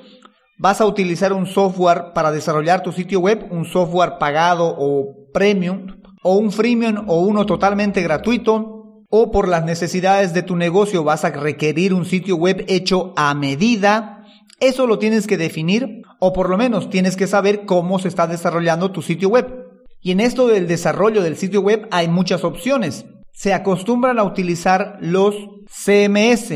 ¿Vas 0.59 0.81
a 0.81 0.87
utilizar 0.87 1.33
un 1.33 1.47
software 1.47 2.13
para 2.15 2.33
desarrollar 2.33 2.83
tu 2.83 2.93
sitio 2.93 3.21
web, 3.21 3.47
un 3.51 3.65
software 3.65 4.19
pagado 4.19 4.75
o 4.77 5.31
premium, 5.33 5.87
o 6.23 6.37
un 6.37 6.51
freemium 6.51 7.05
o 7.09 7.21
uno 7.21 7.47
totalmente 7.47 8.03
gratuito? 8.03 8.73
o 9.09 9.31
por 9.31 9.49
las 9.49 9.65
necesidades 9.65 10.35
de 10.35 10.43
tu 10.43 10.57
negocio 10.57 11.05
vas 11.05 11.25
a 11.25 11.31
requerir 11.31 11.95
un 11.95 12.05
sitio 12.05 12.37
web 12.37 12.65
hecho 12.67 13.13
a 13.17 13.35
medida, 13.35 14.25
eso 14.59 14.87
lo 14.87 14.99
tienes 14.99 15.27
que 15.27 15.37
definir 15.37 16.03
o 16.19 16.33
por 16.33 16.51
lo 16.51 16.57
menos 16.57 16.91
tienes 16.91 17.17
que 17.17 17.27
saber 17.27 17.67
cómo 17.67 17.99
se 17.99 18.09
está 18.09 18.27
desarrollando 18.27 18.91
tu 18.91 19.03
sitio 19.03 19.29
web. 19.29 19.65
Y 20.01 20.13
en 20.13 20.21
esto 20.21 20.49
del 20.49 20.67
desarrollo 20.67 21.23
del 21.23 21.37
sitio 21.37 21.61
web 21.61 21.89
hay 21.91 22.09
muchas 22.09 22.43
opciones. 22.45 23.07
Se 23.37 23.53
acostumbran 23.53 24.19
a 24.19 24.25
utilizar 24.25 24.97
los 25.03 25.35
CMS, 25.67 26.55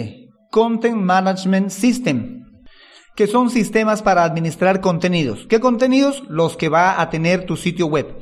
Content 0.51 0.97
Management 0.97 1.69
System, 1.69 2.47
que 3.15 3.27
son 3.27 3.51
sistemas 3.51 4.01
para 4.01 4.25
administrar 4.25 4.81
contenidos. 4.81 5.47
¿Qué 5.47 5.61
contenidos? 5.61 6.23
Los 6.31 6.57
que 6.57 6.71
va 6.71 6.99
a 7.03 7.11
tener 7.11 7.45
tu 7.45 7.59
sitio 7.59 7.85
web. 7.85 8.17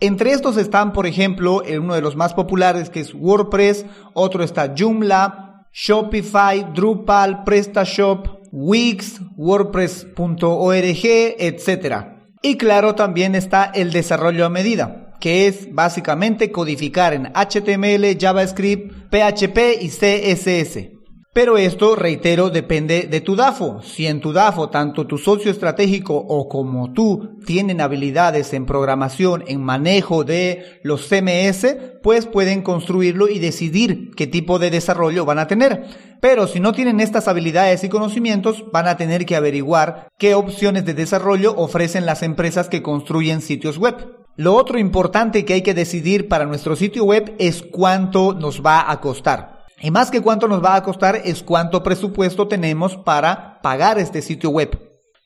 Entre 0.00 0.32
estos 0.32 0.56
están, 0.56 0.92
por 0.92 1.06
ejemplo, 1.06 1.62
uno 1.80 1.94
de 1.94 2.02
los 2.02 2.16
más 2.16 2.34
populares 2.34 2.90
que 2.90 2.98
es 2.98 3.14
WordPress, 3.14 3.86
otro 4.14 4.42
está 4.42 4.74
Joomla, 4.76 5.68
Shopify, 5.72 6.72
Drupal, 6.74 7.44
PrestaShop, 7.44 8.26
Wix, 8.50 9.20
WordPress.org, 9.36 11.04
etc. 11.04 12.06
Y 12.42 12.56
claro, 12.56 12.96
también 12.96 13.36
está 13.36 13.66
el 13.66 13.92
desarrollo 13.92 14.44
a 14.44 14.50
medida, 14.50 15.01
que 15.22 15.46
es 15.46 15.72
básicamente 15.72 16.50
codificar 16.50 17.14
en 17.14 17.26
HTML, 17.32 18.18
JavaScript, 18.18 18.92
PHP 19.08 19.80
y 19.80 19.88
CSS. 19.88 20.90
Pero 21.32 21.56
esto, 21.56 21.94
reitero, 21.94 22.50
depende 22.50 23.04
de 23.04 23.20
tu 23.20 23.36
DAFO. 23.36 23.82
Si 23.82 24.08
en 24.08 24.20
tu 24.20 24.32
DAFO 24.32 24.68
tanto 24.68 25.06
tu 25.06 25.18
socio 25.18 25.52
estratégico 25.52 26.16
o 26.16 26.48
como 26.48 26.92
tú 26.92 27.38
tienen 27.46 27.80
habilidades 27.80 28.52
en 28.52 28.66
programación, 28.66 29.44
en 29.46 29.62
manejo 29.62 30.24
de 30.24 30.80
los 30.82 31.08
CMS, 31.08 31.76
pues 32.02 32.26
pueden 32.26 32.62
construirlo 32.62 33.28
y 33.28 33.38
decidir 33.38 34.10
qué 34.16 34.26
tipo 34.26 34.58
de 34.58 34.70
desarrollo 34.70 35.24
van 35.24 35.38
a 35.38 35.46
tener. 35.46 35.84
Pero 36.20 36.48
si 36.48 36.58
no 36.58 36.72
tienen 36.72 36.98
estas 36.98 37.28
habilidades 37.28 37.84
y 37.84 37.88
conocimientos, 37.88 38.64
van 38.72 38.88
a 38.88 38.96
tener 38.96 39.24
que 39.24 39.36
averiguar 39.36 40.08
qué 40.18 40.34
opciones 40.34 40.84
de 40.84 40.94
desarrollo 40.94 41.54
ofrecen 41.56 42.06
las 42.06 42.24
empresas 42.24 42.68
que 42.68 42.82
construyen 42.82 43.40
sitios 43.40 43.78
web. 43.78 44.21
Lo 44.36 44.54
otro 44.54 44.78
importante 44.78 45.44
que 45.44 45.52
hay 45.52 45.62
que 45.62 45.74
decidir 45.74 46.26
para 46.26 46.46
nuestro 46.46 46.74
sitio 46.74 47.04
web 47.04 47.34
es 47.38 47.62
cuánto 47.62 48.32
nos 48.32 48.64
va 48.64 48.90
a 48.90 48.98
costar. 48.98 49.66
Y 49.82 49.90
más 49.90 50.10
que 50.10 50.22
cuánto 50.22 50.48
nos 50.48 50.64
va 50.64 50.74
a 50.74 50.82
costar 50.82 51.20
es 51.24 51.42
cuánto 51.42 51.82
presupuesto 51.82 52.48
tenemos 52.48 52.96
para 52.96 53.60
pagar 53.60 53.98
este 53.98 54.22
sitio 54.22 54.48
web. 54.48 54.78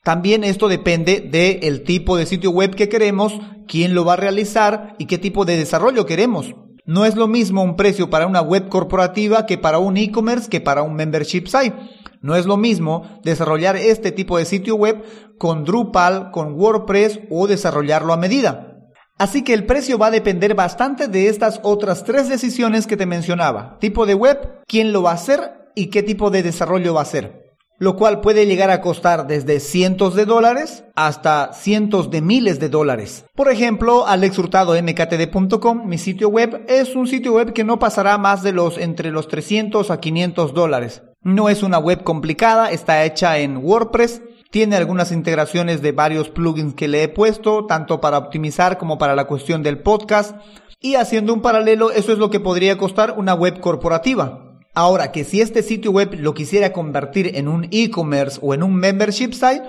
También 0.03 0.43
esto 0.43 0.67
depende 0.67 1.21
del 1.21 1.83
tipo 1.83 2.17
de 2.17 2.25
sitio 2.25 2.51
web 2.51 2.75
que 2.75 2.89
queremos, 2.89 3.39
quién 3.65 3.95
lo 3.95 4.03
va 4.03 4.13
a 4.13 4.17
realizar 4.17 4.95
y 4.97 5.05
qué 5.05 5.17
tipo 5.17 5.45
de 5.45 5.55
desarrollo 5.55 6.05
queremos. 6.05 6.53
No 6.85 7.05
es 7.05 7.15
lo 7.15 7.27
mismo 7.27 7.63
un 7.63 7.77
precio 7.77 8.09
para 8.09 8.27
una 8.27 8.41
web 8.41 8.67
corporativa 8.67 9.45
que 9.45 9.57
para 9.57 9.79
un 9.79 9.95
e-commerce 9.95 10.49
que 10.49 10.59
para 10.59 10.81
un 10.81 10.95
membership 10.95 11.47
site. 11.47 11.75
No 12.21 12.35
es 12.35 12.45
lo 12.45 12.57
mismo 12.57 13.21
desarrollar 13.23 13.77
este 13.77 14.11
tipo 14.11 14.37
de 14.37 14.43
sitio 14.43 14.75
web 14.75 15.01
con 15.37 15.63
Drupal, 15.63 16.31
con 16.31 16.55
WordPress 16.55 17.21
o 17.29 17.47
desarrollarlo 17.47 18.11
a 18.11 18.17
medida. 18.17 18.76
Así 19.17 19.43
que 19.43 19.53
el 19.53 19.65
precio 19.65 19.97
va 19.97 20.07
a 20.07 20.11
depender 20.11 20.53
bastante 20.53 21.07
de 21.07 21.27
estas 21.27 21.59
otras 21.63 22.03
tres 22.03 22.29
decisiones 22.29 22.85
que 22.85 22.97
te 22.97 23.07
mencionaba. 23.07 23.77
Tipo 23.79 24.05
de 24.05 24.13
web, 24.13 24.61
quién 24.67 24.93
lo 24.93 25.01
va 25.01 25.11
a 25.11 25.15
hacer 25.15 25.71
y 25.73 25.87
qué 25.87 26.03
tipo 26.03 26.29
de 26.29 26.43
desarrollo 26.43 26.93
va 26.93 26.99
a 27.01 27.03
hacer. 27.03 27.47
Lo 27.79 27.95
cual 27.95 28.21
puede 28.21 28.45
llegar 28.45 28.71
a 28.71 28.81
costar 28.81 29.27
desde 29.27 29.59
cientos 29.59 30.15
de 30.15 30.25
dólares 30.25 30.83
hasta 30.95 31.53
cientos 31.53 32.09
de 32.09 32.21
miles 32.21 32.59
de 32.59 32.69
dólares. 32.69 33.25
Por 33.35 33.51
ejemplo, 33.51 34.07
alexhurtadomktd.com, 34.07 35.87
mi 35.87 35.97
sitio 35.97 36.29
web, 36.29 36.65
es 36.67 36.95
un 36.95 37.07
sitio 37.07 37.33
web 37.33 37.53
que 37.53 37.63
no 37.63 37.77
pasará 37.77 38.17
más 38.17 38.41
de 38.41 38.51
los 38.51 38.77
entre 38.77 39.11
los 39.11 39.27
300 39.27 39.91
a 39.91 39.99
500 39.99 40.53
dólares. 40.53 41.03
No 41.21 41.49
es 41.49 41.61
una 41.61 41.77
web 41.77 42.03
complicada, 42.03 42.71
está 42.71 43.03
hecha 43.03 43.37
en 43.39 43.57
WordPress 43.57 44.21
tiene 44.51 44.75
algunas 44.75 45.11
integraciones 45.11 45.81
de 45.81 45.91
varios 45.91 46.29
plugins 46.29 46.73
que 46.73 46.87
le 46.87 47.03
he 47.03 47.07
puesto, 47.07 47.65
tanto 47.65 47.99
para 47.99 48.17
optimizar 48.17 48.77
como 48.77 48.97
para 48.97 49.15
la 49.15 49.25
cuestión 49.25 49.63
del 49.63 49.79
podcast. 49.79 50.35
Y 50.79 50.95
haciendo 50.95 51.33
un 51.33 51.41
paralelo, 51.41 51.91
eso 51.91 52.13
es 52.13 52.19
lo 52.19 52.29
que 52.29 52.39
podría 52.39 52.77
costar 52.77 53.15
una 53.17 53.33
web 53.33 53.59
corporativa. 53.59 54.59
Ahora 54.73 55.11
que 55.11 55.23
si 55.23 55.41
este 55.41 55.63
sitio 55.63 55.91
web 55.91 56.15
lo 56.19 56.33
quisiera 56.33 56.71
convertir 56.71 57.35
en 57.35 57.47
un 57.47 57.67
e-commerce 57.71 58.39
o 58.41 58.53
en 58.53 58.61
un 58.61 58.75
membership 58.75 59.33
site, 59.33 59.63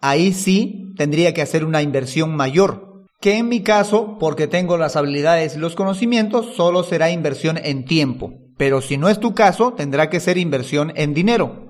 ahí 0.00 0.32
sí 0.32 0.94
tendría 0.96 1.34
que 1.34 1.42
hacer 1.42 1.64
una 1.64 1.82
inversión 1.82 2.34
mayor. 2.34 3.04
Que 3.20 3.36
en 3.38 3.48
mi 3.48 3.62
caso, 3.62 4.16
porque 4.18 4.46
tengo 4.48 4.76
las 4.76 4.96
habilidades 4.96 5.56
y 5.56 5.58
los 5.58 5.74
conocimientos, 5.74 6.54
solo 6.56 6.82
será 6.82 7.10
inversión 7.10 7.58
en 7.62 7.84
tiempo. 7.84 8.32
Pero 8.56 8.80
si 8.80 8.96
no 8.96 9.08
es 9.08 9.20
tu 9.20 9.34
caso, 9.34 9.72
tendrá 9.74 10.10
que 10.10 10.20
ser 10.20 10.38
inversión 10.38 10.92
en 10.96 11.14
dinero. 11.14 11.63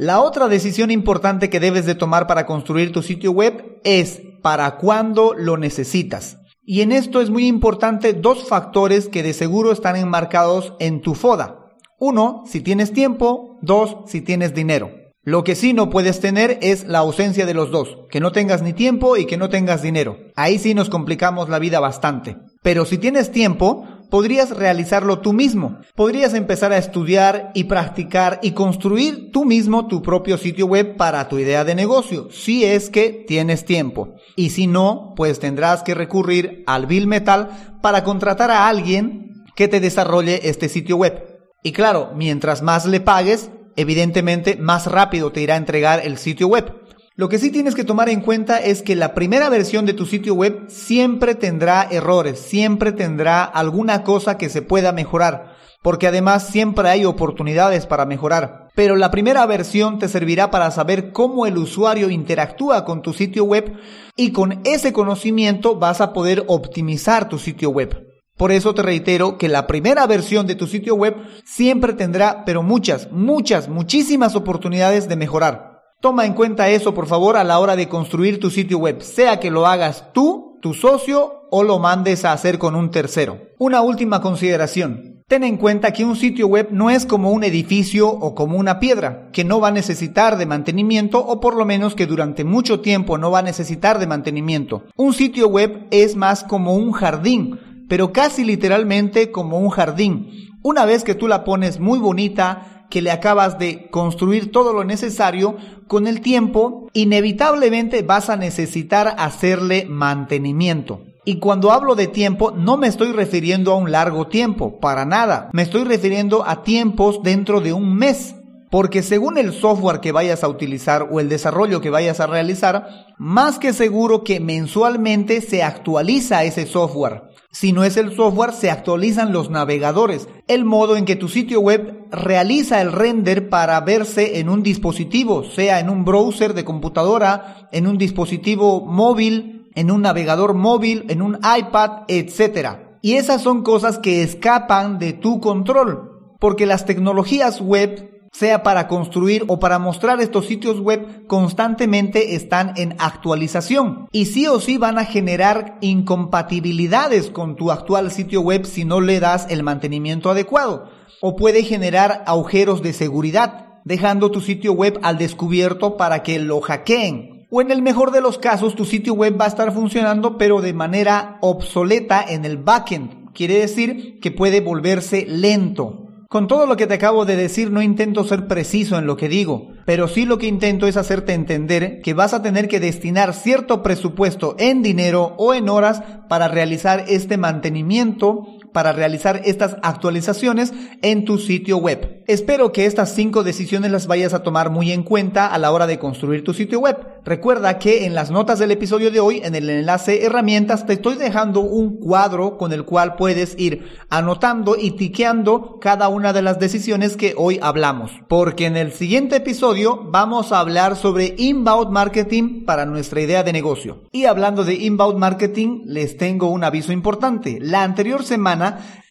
La 0.00 0.20
otra 0.20 0.46
decisión 0.46 0.92
importante 0.92 1.50
que 1.50 1.58
debes 1.58 1.84
de 1.84 1.96
tomar 1.96 2.28
para 2.28 2.46
construir 2.46 2.92
tu 2.92 3.02
sitio 3.02 3.32
web 3.32 3.80
es 3.82 4.22
para 4.42 4.76
cuándo 4.76 5.34
lo 5.34 5.56
necesitas. 5.56 6.38
Y 6.64 6.82
en 6.82 6.92
esto 6.92 7.20
es 7.20 7.30
muy 7.30 7.48
importante 7.48 8.12
dos 8.12 8.46
factores 8.46 9.08
que 9.08 9.24
de 9.24 9.32
seguro 9.32 9.72
están 9.72 9.96
enmarcados 9.96 10.72
en 10.78 11.00
tu 11.00 11.16
FODA. 11.16 11.74
Uno, 11.98 12.44
si 12.46 12.60
tienes 12.60 12.92
tiempo. 12.92 13.58
Dos, 13.60 13.96
si 14.06 14.20
tienes 14.20 14.54
dinero. 14.54 14.92
Lo 15.24 15.42
que 15.42 15.56
sí 15.56 15.72
no 15.72 15.90
puedes 15.90 16.20
tener 16.20 16.58
es 16.62 16.86
la 16.86 17.00
ausencia 17.00 17.44
de 17.44 17.54
los 17.54 17.72
dos, 17.72 17.98
que 18.08 18.20
no 18.20 18.30
tengas 18.30 18.62
ni 18.62 18.74
tiempo 18.74 19.16
y 19.16 19.26
que 19.26 19.36
no 19.36 19.48
tengas 19.48 19.82
dinero. 19.82 20.16
Ahí 20.36 20.58
sí 20.58 20.74
nos 20.74 20.90
complicamos 20.90 21.48
la 21.48 21.58
vida 21.58 21.80
bastante. 21.80 22.36
Pero 22.62 22.84
si 22.84 22.98
tienes 22.98 23.32
tiempo, 23.32 23.84
podrías 24.10 24.50
realizarlo 24.50 25.20
tú 25.20 25.32
mismo. 25.32 25.78
Podrías 25.94 26.34
empezar 26.34 26.72
a 26.72 26.78
estudiar 26.78 27.50
y 27.54 27.64
practicar 27.64 28.40
y 28.42 28.52
construir 28.52 29.30
tú 29.32 29.44
mismo 29.44 29.86
tu 29.86 30.02
propio 30.02 30.38
sitio 30.38 30.66
web 30.66 30.96
para 30.96 31.28
tu 31.28 31.38
idea 31.38 31.64
de 31.64 31.74
negocio, 31.74 32.28
si 32.30 32.64
es 32.64 32.90
que 32.90 33.24
tienes 33.26 33.64
tiempo. 33.64 34.14
Y 34.36 34.50
si 34.50 34.66
no, 34.66 35.14
pues 35.16 35.40
tendrás 35.40 35.82
que 35.82 35.94
recurrir 35.94 36.62
al 36.66 36.86
Bill 36.86 37.06
Metal 37.06 37.78
para 37.82 38.04
contratar 38.04 38.50
a 38.50 38.68
alguien 38.68 39.44
que 39.54 39.68
te 39.68 39.80
desarrolle 39.80 40.48
este 40.48 40.68
sitio 40.68 40.96
web. 40.96 41.24
Y 41.62 41.72
claro, 41.72 42.12
mientras 42.14 42.62
más 42.62 42.86
le 42.86 43.00
pagues, 43.00 43.50
evidentemente 43.76 44.56
más 44.56 44.86
rápido 44.86 45.32
te 45.32 45.40
irá 45.40 45.54
a 45.54 45.58
entregar 45.58 46.00
el 46.04 46.18
sitio 46.18 46.48
web. 46.48 46.87
Lo 47.18 47.28
que 47.28 47.40
sí 47.40 47.50
tienes 47.50 47.74
que 47.74 47.82
tomar 47.82 48.08
en 48.10 48.20
cuenta 48.20 48.58
es 48.58 48.80
que 48.80 48.94
la 48.94 49.12
primera 49.12 49.48
versión 49.48 49.86
de 49.86 49.92
tu 49.92 50.06
sitio 50.06 50.34
web 50.34 50.66
siempre 50.68 51.34
tendrá 51.34 51.88
errores, 51.90 52.38
siempre 52.38 52.92
tendrá 52.92 53.42
alguna 53.42 54.04
cosa 54.04 54.38
que 54.38 54.48
se 54.48 54.62
pueda 54.62 54.92
mejorar, 54.92 55.56
porque 55.82 56.06
además 56.06 56.46
siempre 56.46 56.88
hay 56.88 57.04
oportunidades 57.04 57.86
para 57.86 58.06
mejorar. 58.06 58.68
Pero 58.76 58.94
la 58.94 59.10
primera 59.10 59.44
versión 59.46 59.98
te 59.98 60.06
servirá 60.06 60.52
para 60.52 60.70
saber 60.70 61.10
cómo 61.10 61.44
el 61.46 61.58
usuario 61.58 62.08
interactúa 62.08 62.84
con 62.84 63.02
tu 63.02 63.12
sitio 63.12 63.42
web 63.42 63.76
y 64.14 64.30
con 64.30 64.60
ese 64.62 64.92
conocimiento 64.92 65.74
vas 65.74 66.00
a 66.00 66.12
poder 66.12 66.44
optimizar 66.46 67.28
tu 67.28 67.40
sitio 67.40 67.70
web. 67.70 68.06
Por 68.36 68.52
eso 68.52 68.76
te 68.76 68.82
reitero 68.82 69.38
que 69.38 69.48
la 69.48 69.66
primera 69.66 70.06
versión 70.06 70.46
de 70.46 70.54
tu 70.54 70.68
sitio 70.68 70.94
web 70.94 71.16
siempre 71.44 71.94
tendrá, 71.94 72.44
pero 72.44 72.62
muchas, 72.62 73.10
muchas, 73.10 73.68
muchísimas 73.68 74.36
oportunidades 74.36 75.08
de 75.08 75.16
mejorar. 75.16 75.67
Toma 76.00 76.26
en 76.26 76.34
cuenta 76.34 76.68
eso, 76.68 76.94
por 76.94 77.08
favor, 77.08 77.36
a 77.36 77.42
la 77.42 77.58
hora 77.58 77.74
de 77.74 77.88
construir 77.88 78.38
tu 78.38 78.50
sitio 78.50 78.78
web, 78.78 79.02
sea 79.02 79.40
que 79.40 79.50
lo 79.50 79.66
hagas 79.66 80.12
tú, 80.12 80.56
tu 80.62 80.72
socio 80.72 81.48
o 81.50 81.64
lo 81.64 81.80
mandes 81.80 82.24
a 82.24 82.32
hacer 82.32 82.58
con 82.58 82.76
un 82.76 82.92
tercero. 82.92 83.40
Una 83.58 83.80
última 83.80 84.20
consideración. 84.20 85.24
Ten 85.26 85.42
en 85.42 85.56
cuenta 85.56 85.92
que 85.92 86.04
un 86.04 86.14
sitio 86.14 86.46
web 86.46 86.68
no 86.70 86.88
es 86.88 87.04
como 87.04 87.32
un 87.32 87.42
edificio 87.42 88.08
o 88.08 88.36
como 88.36 88.58
una 88.58 88.78
piedra, 88.78 89.28
que 89.32 89.42
no 89.42 89.58
va 89.58 89.68
a 89.68 89.72
necesitar 89.72 90.38
de 90.38 90.46
mantenimiento 90.46 91.18
o 91.18 91.40
por 91.40 91.56
lo 91.56 91.64
menos 91.64 91.96
que 91.96 92.06
durante 92.06 92.44
mucho 92.44 92.78
tiempo 92.78 93.18
no 93.18 93.32
va 93.32 93.40
a 93.40 93.42
necesitar 93.42 93.98
de 93.98 94.06
mantenimiento. 94.06 94.84
Un 94.94 95.14
sitio 95.14 95.48
web 95.48 95.88
es 95.90 96.14
más 96.14 96.44
como 96.44 96.76
un 96.76 96.92
jardín, 96.92 97.58
pero 97.88 98.12
casi 98.12 98.44
literalmente 98.44 99.32
como 99.32 99.58
un 99.58 99.70
jardín. 99.70 100.30
Una 100.62 100.84
vez 100.84 101.02
que 101.02 101.16
tú 101.16 101.26
la 101.26 101.42
pones 101.42 101.80
muy 101.80 101.98
bonita, 101.98 102.77
que 102.90 103.02
le 103.02 103.10
acabas 103.10 103.58
de 103.58 103.88
construir 103.90 104.52
todo 104.52 104.72
lo 104.72 104.84
necesario, 104.84 105.56
con 105.86 106.06
el 106.06 106.20
tiempo 106.20 106.88
inevitablemente 106.92 108.02
vas 108.02 108.30
a 108.30 108.36
necesitar 108.36 109.14
hacerle 109.18 109.86
mantenimiento. 109.88 111.02
Y 111.24 111.40
cuando 111.40 111.72
hablo 111.72 111.94
de 111.94 112.06
tiempo, 112.06 112.52
no 112.52 112.78
me 112.78 112.86
estoy 112.86 113.12
refiriendo 113.12 113.72
a 113.72 113.76
un 113.76 113.92
largo 113.92 114.28
tiempo, 114.28 114.80
para 114.80 115.04
nada. 115.04 115.50
Me 115.52 115.60
estoy 115.60 115.84
refiriendo 115.84 116.42
a 116.48 116.62
tiempos 116.62 117.22
dentro 117.22 117.60
de 117.60 117.74
un 117.74 117.94
mes. 117.94 118.34
Porque 118.70 119.02
según 119.02 119.38
el 119.38 119.52
software 119.52 120.00
que 120.00 120.12
vayas 120.12 120.44
a 120.44 120.48
utilizar 120.48 121.08
o 121.10 121.20
el 121.20 121.28
desarrollo 121.28 121.80
que 121.80 121.90
vayas 121.90 122.20
a 122.20 122.26
realizar, 122.26 123.06
más 123.16 123.58
que 123.58 123.72
seguro 123.72 124.24
que 124.24 124.40
mensualmente 124.40 125.40
se 125.40 125.62
actualiza 125.62 126.44
ese 126.44 126.66
software. 126.66 127.22
Si 127.50 127.72
no 127.72 127.82
es 127.82 127.96
el 127.96 128.14
software, 128.14 128.52
se 128.52 128.70
actualizan 128.70 129.32
los 129.32 129.48
navegadores, 129.48 130.28
el 130.48 130.66
modo 130.66 130.96
en 130.96 131.06
que 131.06 131.16
tu 131.16 131.28
sitio 131.28 131.60
web 131.60 132.06
realiza 132.10 132.82
el 132.82 132.92
render 132.92 133.48
para 133.48 133.80
verse 133.80 134.38
en 134.38 134.50
un 134.50 134.62
dispositivo, 134.62 135.44
sea 135.44 135.80
en 135.80 135.88
un 135.88 136.04
browser 136.04 136.52
de 136.52 136.66
computadora, 136.66 137.68
en 137.72 137.86
un 137.86 137.96
dispositivo 137.96 138.84
móvil, 138.84 139.70
en 139.74 139.90
un 139.90 140.02
navegador 140.02 140.52
móvil, 140.52 141.06
en 141.08 141.22
un 141.22 141.36
iPad, 141.36 142.02
etc. 142.08 142.68
Y 143.00 143.14
esas 143.14 143.40
son 143.40 143.62
cosas 143.62 143.98
que 143.98 144.22
escapan 144.22 144.98
de 144.98 145.14
tu 145.14 145.40
control, 145.40 146.34
porque 146.38 146.66
las 146.66 146.84
tecnologías 146.84 147.62
web 147.62 148.17
sea 148.32 148.62
para 148.62 148.88
construir 148.88 149.44
o 149.48 149.58
para 149.58 149.78
mostrar 149.78 150.20
estos 150.20 150.46
sitios 150.46 150.80
web, 150.80 151.26
constantemente 151.26 152.34
están 152.34 152.72
en 152.76 152.94
actualización. 152.98 154.08
Y 154.12 154.26
sí 154.26 154.46
o 154.46 154.60
sí 154.60 154.78
van 154.78 154.98
a 154.98 155.04
generar 155.04 155.78
incompatibilidades 155.80 157.30
con 157.30 157.56
tu 157.56 157.70
actual 157.70 158.10
sitio 158.10 158.40
web 158.40 158.64
si 158.64 158.84
no 158.84 159.00
le 159.00 159.20
das 159.20 159.46
el 159.50 159.62
mantenimiento 159.62 160.30
adecuado. 160.30 160.90
O 161.20 161.36
puede 161.36 161.62
generar 161.62 162.22
agujeros 162.26 162.82
de 162.82 162.92
seguridad, 162.92 163.80
dejando 163.84 164.30
tu 164.30 164.40
sitio 164.40 164.72
web 164.72 165.00
al 165.02 165.18
descubierto 165.18 165.96
para 165.96 166.22
que 166.22 166.38
lo 166.38 166.60
hackeen. 166.60 167.46
O 167.50 167.62
en 167.62 167.70
el 167.70 167.80
mejor 167.80 168.10
de 168.10 168.20
los 168.20 168.38
casos, 168.38 168.74
tu 168.74 168.84
sitio 168.84 169.14
web 169.14 169.40
va 169.40 169.46
a 169.46 169.48
estar 169.48 169.72
funcionando 169.72 170.36
pero 170.36 170.60
de 170.60 170.74
manera 170.74 171.38
obsoleta 171.40 172.22
en 172.28 172.44
el 172.44 172.58
backend. 172.58 173.32
Quiere 173.32 173.54
decir 173.60 174.20
que 174.20 174.30
puede 174.30 174.60
volverse 174.60 175.24
lento. 175.26 176.07
Con 176.28 176.46
todo 176.46 176.66
lo 176.66 176.76
que 176.76 176.86
te 176.86 176.92
acabo 176.92 177.24
de 177.24 177.36
decir 177.36 177.70
no 177.70 177.80
intento 177.80 178.22
ser 178.22 178.46
preciso 178.48 178.98
en 178.98 179.06
lo 179.06 179.16
que 179.16 179.30
digo, 179.30 179.68
pero 179.86 180.08
sí 180.08 180.26
lo 180.26 180.36
que 180.36 180.46
intento 180.46 180.86
es 180.86 180.98
hacerte 180.98 181.32
entender 181.32 182.02
que 182.02 182.12
vas 182.12 182.34
a 182.34 182.42
tener 182.42 182.68
que 182.68 182.80
destinar 182.80 183.32
cierto 183.32 183.82
presupuesto 183.82 184.54
en 184.58 184.82
dinero 184.82 185.34
o 185.38 185.54
en 185.54 185.70
horas 185.70 186.02
para 186.28 186.48
realizar 186.48 187.02
este 187.08 187.38
mantenimiento 187.38 188.57
para 188.72 188.92
realizar 188.92 189.42
estas 189.44 189.76
actualizaciones 189.82 190.72
en 191.02 191.24
tu 191.24 191.38
sitio 191.38 191.78
web. 191.78 192.22
Espero 192.26 192.72
que 192.72 192.86
estas 192.86 193.14
cinco 193.14 193.42
decisiones 193.42 193.90
las 193.90 194.06
vayas 194.06 194.34
a 194.34 194.42
tomar 194.42 194.70
muy 194.70 194.92
en 194.92 195.02
cuenta 195.02 195.46
a 195.46 195.58
la 195.58 195.72
hora 195.72 195.86
de 195.86 195.98
construir 195.98 196.44
tu 196.44 196.52
sitio 196.52 196.80
web. 196.80 196.96
Recuerda 197.24 197.78
que 197.78 198.06
en 198.06 198.14
las 198.14 198.30
notas 198.30 198.58
del 198.58 198.70
episodio 198.70 199.10
de 199.10 199.20
hoy, 199.20 199.40
en 199.44 199.54
el 199.54 199.68
enlace 199.68 200.24
herramientas, 200.24 200.86
te 200.86 200.94
estoy 200.94 201.16
dejando 201.16 201.60
un 201.60 201.98
cuadro 201.98 202.56
con 202.56 202.72
el 202.72 202.84
cual 202.84 203.16
puedes 203.16 203.58
ir 203.58 203.86
anotando 204.10 204.76
y 204.78 204.92
tiqueando 204.92 205.78
cada 205.80 206.08
una 206.08 206.32
de 206.32 206.42
las 206.42 206.58
decisiones 206.58 207.16
que 207.16 207.34
hoy 207.36 207.58
hablamos. 207.62 208.12
Porque 208.28 208.66
en 208.66 208.76
el 208.76 208.92
siguiente 208.92 209.36
episodio 209.36 210.08
vamos 210.10 210.52
a 210.52 210.60
hablar 210.60 210.96
sobre 210.96 211.34
inbound 211.38 211.90
marketing 211.90 212.64
para 212.64 212.86
nuestra 212.86 213.20
idea 213.20 213.42
de 213.42 213.52
negocio. 213.52 214.02
Y 214.12 214.24
hablando 214.24 214.64
de 214.64 214.74
inbound 214.74 215.18
marketing, 215.18 215.82
les 215.86 216.16
tengo 216.16 216.48
un 216.50 216.64
aviso 216.64 216.92
importante. 216.92 217.58
La 217.60 217.82
anterior 217.82 218.22
semana 218.22 218.67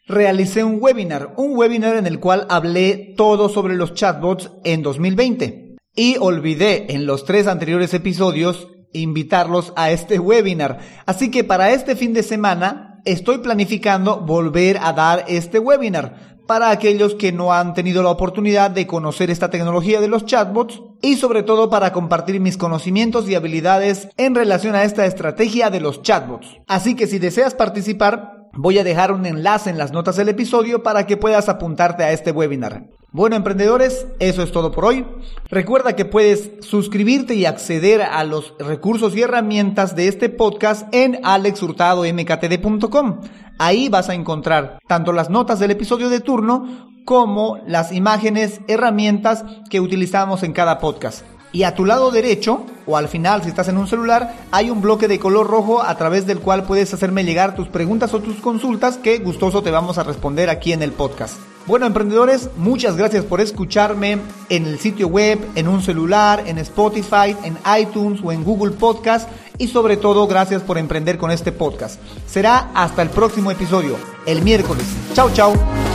realicé 0.08 0.63
un 0.63 0.78
webinar, 0.82 1.34
un 1.38 1.58
webinar 1.58 1.98
en 1.98 2.08
el 2.08 2.20
cual 2.20 2.46
hablé 2.50 3.13
todo 3.17 3.50
sobre 3.50 3.76
los 3.76 3.93
chatbots 3.93 4.52
en 4.63 4.82
2020. 4.82 5.76
Y 5.96 6.17
olvidé 6.20 6.93
en 6.93 7.06
los 7.06 7.26
tres 7.26 7.48
anteriores 7.48 7.93
episodios 7.93 8.67
invitarlos 8.93 9.74
a 9.76 9.91
este 9.91 10.20
webinar. 10.20 10.80
Así 11.06 11.32
que 11.32 11.43
para 11.43 11.72
este 11.72 11.96
fin 11.96 12.13
de 12.13 12.24
semana 12.24 13.02
estoy 13.06 13.39
planificando 13.39 14.22
volver 14.22 14.78
a 14.82 14.93
dar 14.93 15.26
este 15.28 15.60
webinar 15.60 16.38
para 16.48 16.72
aquellos 16.72 17.13
que 17.13 17.32
no 17.32 17.54
han 17.54 17.74
tenido 17.74 18.02
la 18.02 18.10
oportunidad 18.10 18.72
de 18.72 18.88
conocer 18.88 19.30
esta 19.30 19.50
tecnología 19.50 20.00
de 20.00 20.08
los 20.08 20.26
chatbots 20.26 20.82
y 21.02 21.17
sobre 21.17 21.43
todo 21.43 21.70
para 21.70 21.91
compartir 21.91 22.39
mis 22.39 22.58
conocimientos 22.58 23.30
y 23.30 23.36
habilidades 23.36 24.08
en 24.17 24.34
relación 24.34 24.74
a 24.74 24.84
esta 24.84 25.06
estrategia 25.06 25.70
de 25.70 25.82
los 25.82 26.02
chatbots. 26.02 26.48
Así 26.65 26.96
que 26.96 27.06
si 27.06 27.20
deseas 27.20 27.54
participar, 27.54 28.37
Voy 28.60 28.80
a 28.80 28.84
dejar 28.84 29.12
un 29.12 29.28
enlace 29.28 29.70
en 29.70 29.78
las 29.78 29.91
notas 29.91 30.15
del 30.15 30.30
episodio 30.30 30.82
para 30.82 31.06
que 31.06 31.15
puedas 31.15 31.48
apuntarte 31.48 32.04
a 32.04 32.12
este 32.12 32.32
webinar. 32.32 32.86
Bueno, 33.12 33.36
emprendedores, 33.36 34.08
eso 34.17 34.41
es 34.41 34.52
todo 34.52 34.72
por 34.72 34.86
hoy. 34.86 35.06
Recuerda 35.48 35.96
que 35.96 36.06
puedes 36.06 36.50
suscribirte 36.62 37.36
y 37.36 37.46
acceder 37.46 38.02
a 38.02 38.24
los 38.24 38.56
recursos 38.58 39.15
y 39.15 39.22
herramientas 39.22 39.96
de 39.96 40.08
este 40.08 40.30
podcast 40.30 40.91
en 40.91 41.20
alexhurtadomktd.com. 41.24 43.22
Ahí 43.60 43.89
vas 43.89 44.10
a 44.10 44.15
encontrar 44.15 44.80
tanto 44.88 45.13
las 45.13 45.30
notas 45.30 45.60
del 45.60 45.70
episodio 45.70 46.10
de 46.10 46.20
turno 46.20 46.89
como 47.06 47.60
las 47.67 47.91
imágenes, 47.91 48.62
herramientas 48.67 49.46
que 49.70 49.82
utilizamos 49.82 50.41
en 50.41 50.54
cada 50.54 50.80
podcast 50.80 51.24
y 51.51 51.63
a 51.63 51.75
tu 51.75 51.86
lado 51.86 52.12
derecho 52.12 52.65
o 52.86 52.97
al 52.97 53.07
final 53.07 53.43
si 53.43 53.49
estás 53.49 53.67
en 53.67 53.77
un 53.77 53.88
celular 53.88 54.36
hay 54.51 54.69
un 54.69 54.81
bloque 54.81 55.07
de 55.07 55.19
color 55.19 55.47
rojo 55.47 55.81
a 55.81 55.95
través 55.97 56.25
del 56.25 56.39
cual 56.39 56.63
puedes 56.63 56.93
hacerme 56.93 57.23
llegar 57.23 57.55
tus 57.55 57.67
preguntas 57.67 58.13
o 58.13 58.19
tus 58.19 58.38
consultas 58.38 58.97
que 58.97 59.19
gustoso 59.19 59.62
te 59.62 59.71
vamos 59.71 59.97
a 59.97 60.03
responder 60.03 60.49
aquí 60.49 60.73
en 60.73 60.81
el 60.81 60.91
podcast. 60.91 61.38
Bueno 61.65 61.86
emprendedores, 61.86 62.49
muchas 62.55 62.95
gracias 62.95 63.25
por 63.25 63.41
escucharme 63.41 64.19
en 64.47 64.65
el 64.65 64.79
sitio 64.79 65.10
web, 65.10 65.38
en 65.55 65.67
un 65.67 65.81
celular, 65.81 66.43
en 66.47 66.60
Spotify, 66.60 67.36
en 67.43 67.57
iTunes 67.79 68.21
o 68.23 68.31
en 68.31 68.45
Google 68.45 68.71
Podcast 68.71 69.29
y 69.57 69.67
sobre 69.67 69.97
todo 69.97 70.27
gracias 70.27 70.62
por 70.62 70.77
emprender 70.77 71.17
con 71.17 71.29
este 71.29 71.51
podcast. 71.51 71.99
Será 72.25 72.71
hasta 72.73 73.01
el 73.01 73.10
próximo 73.10 73.51
episodio, 73.51 73.97
el 74.25 74.43
miércoles. 74.43 74.86
Chao, 75.13 75.29
chao. 75.33 75.87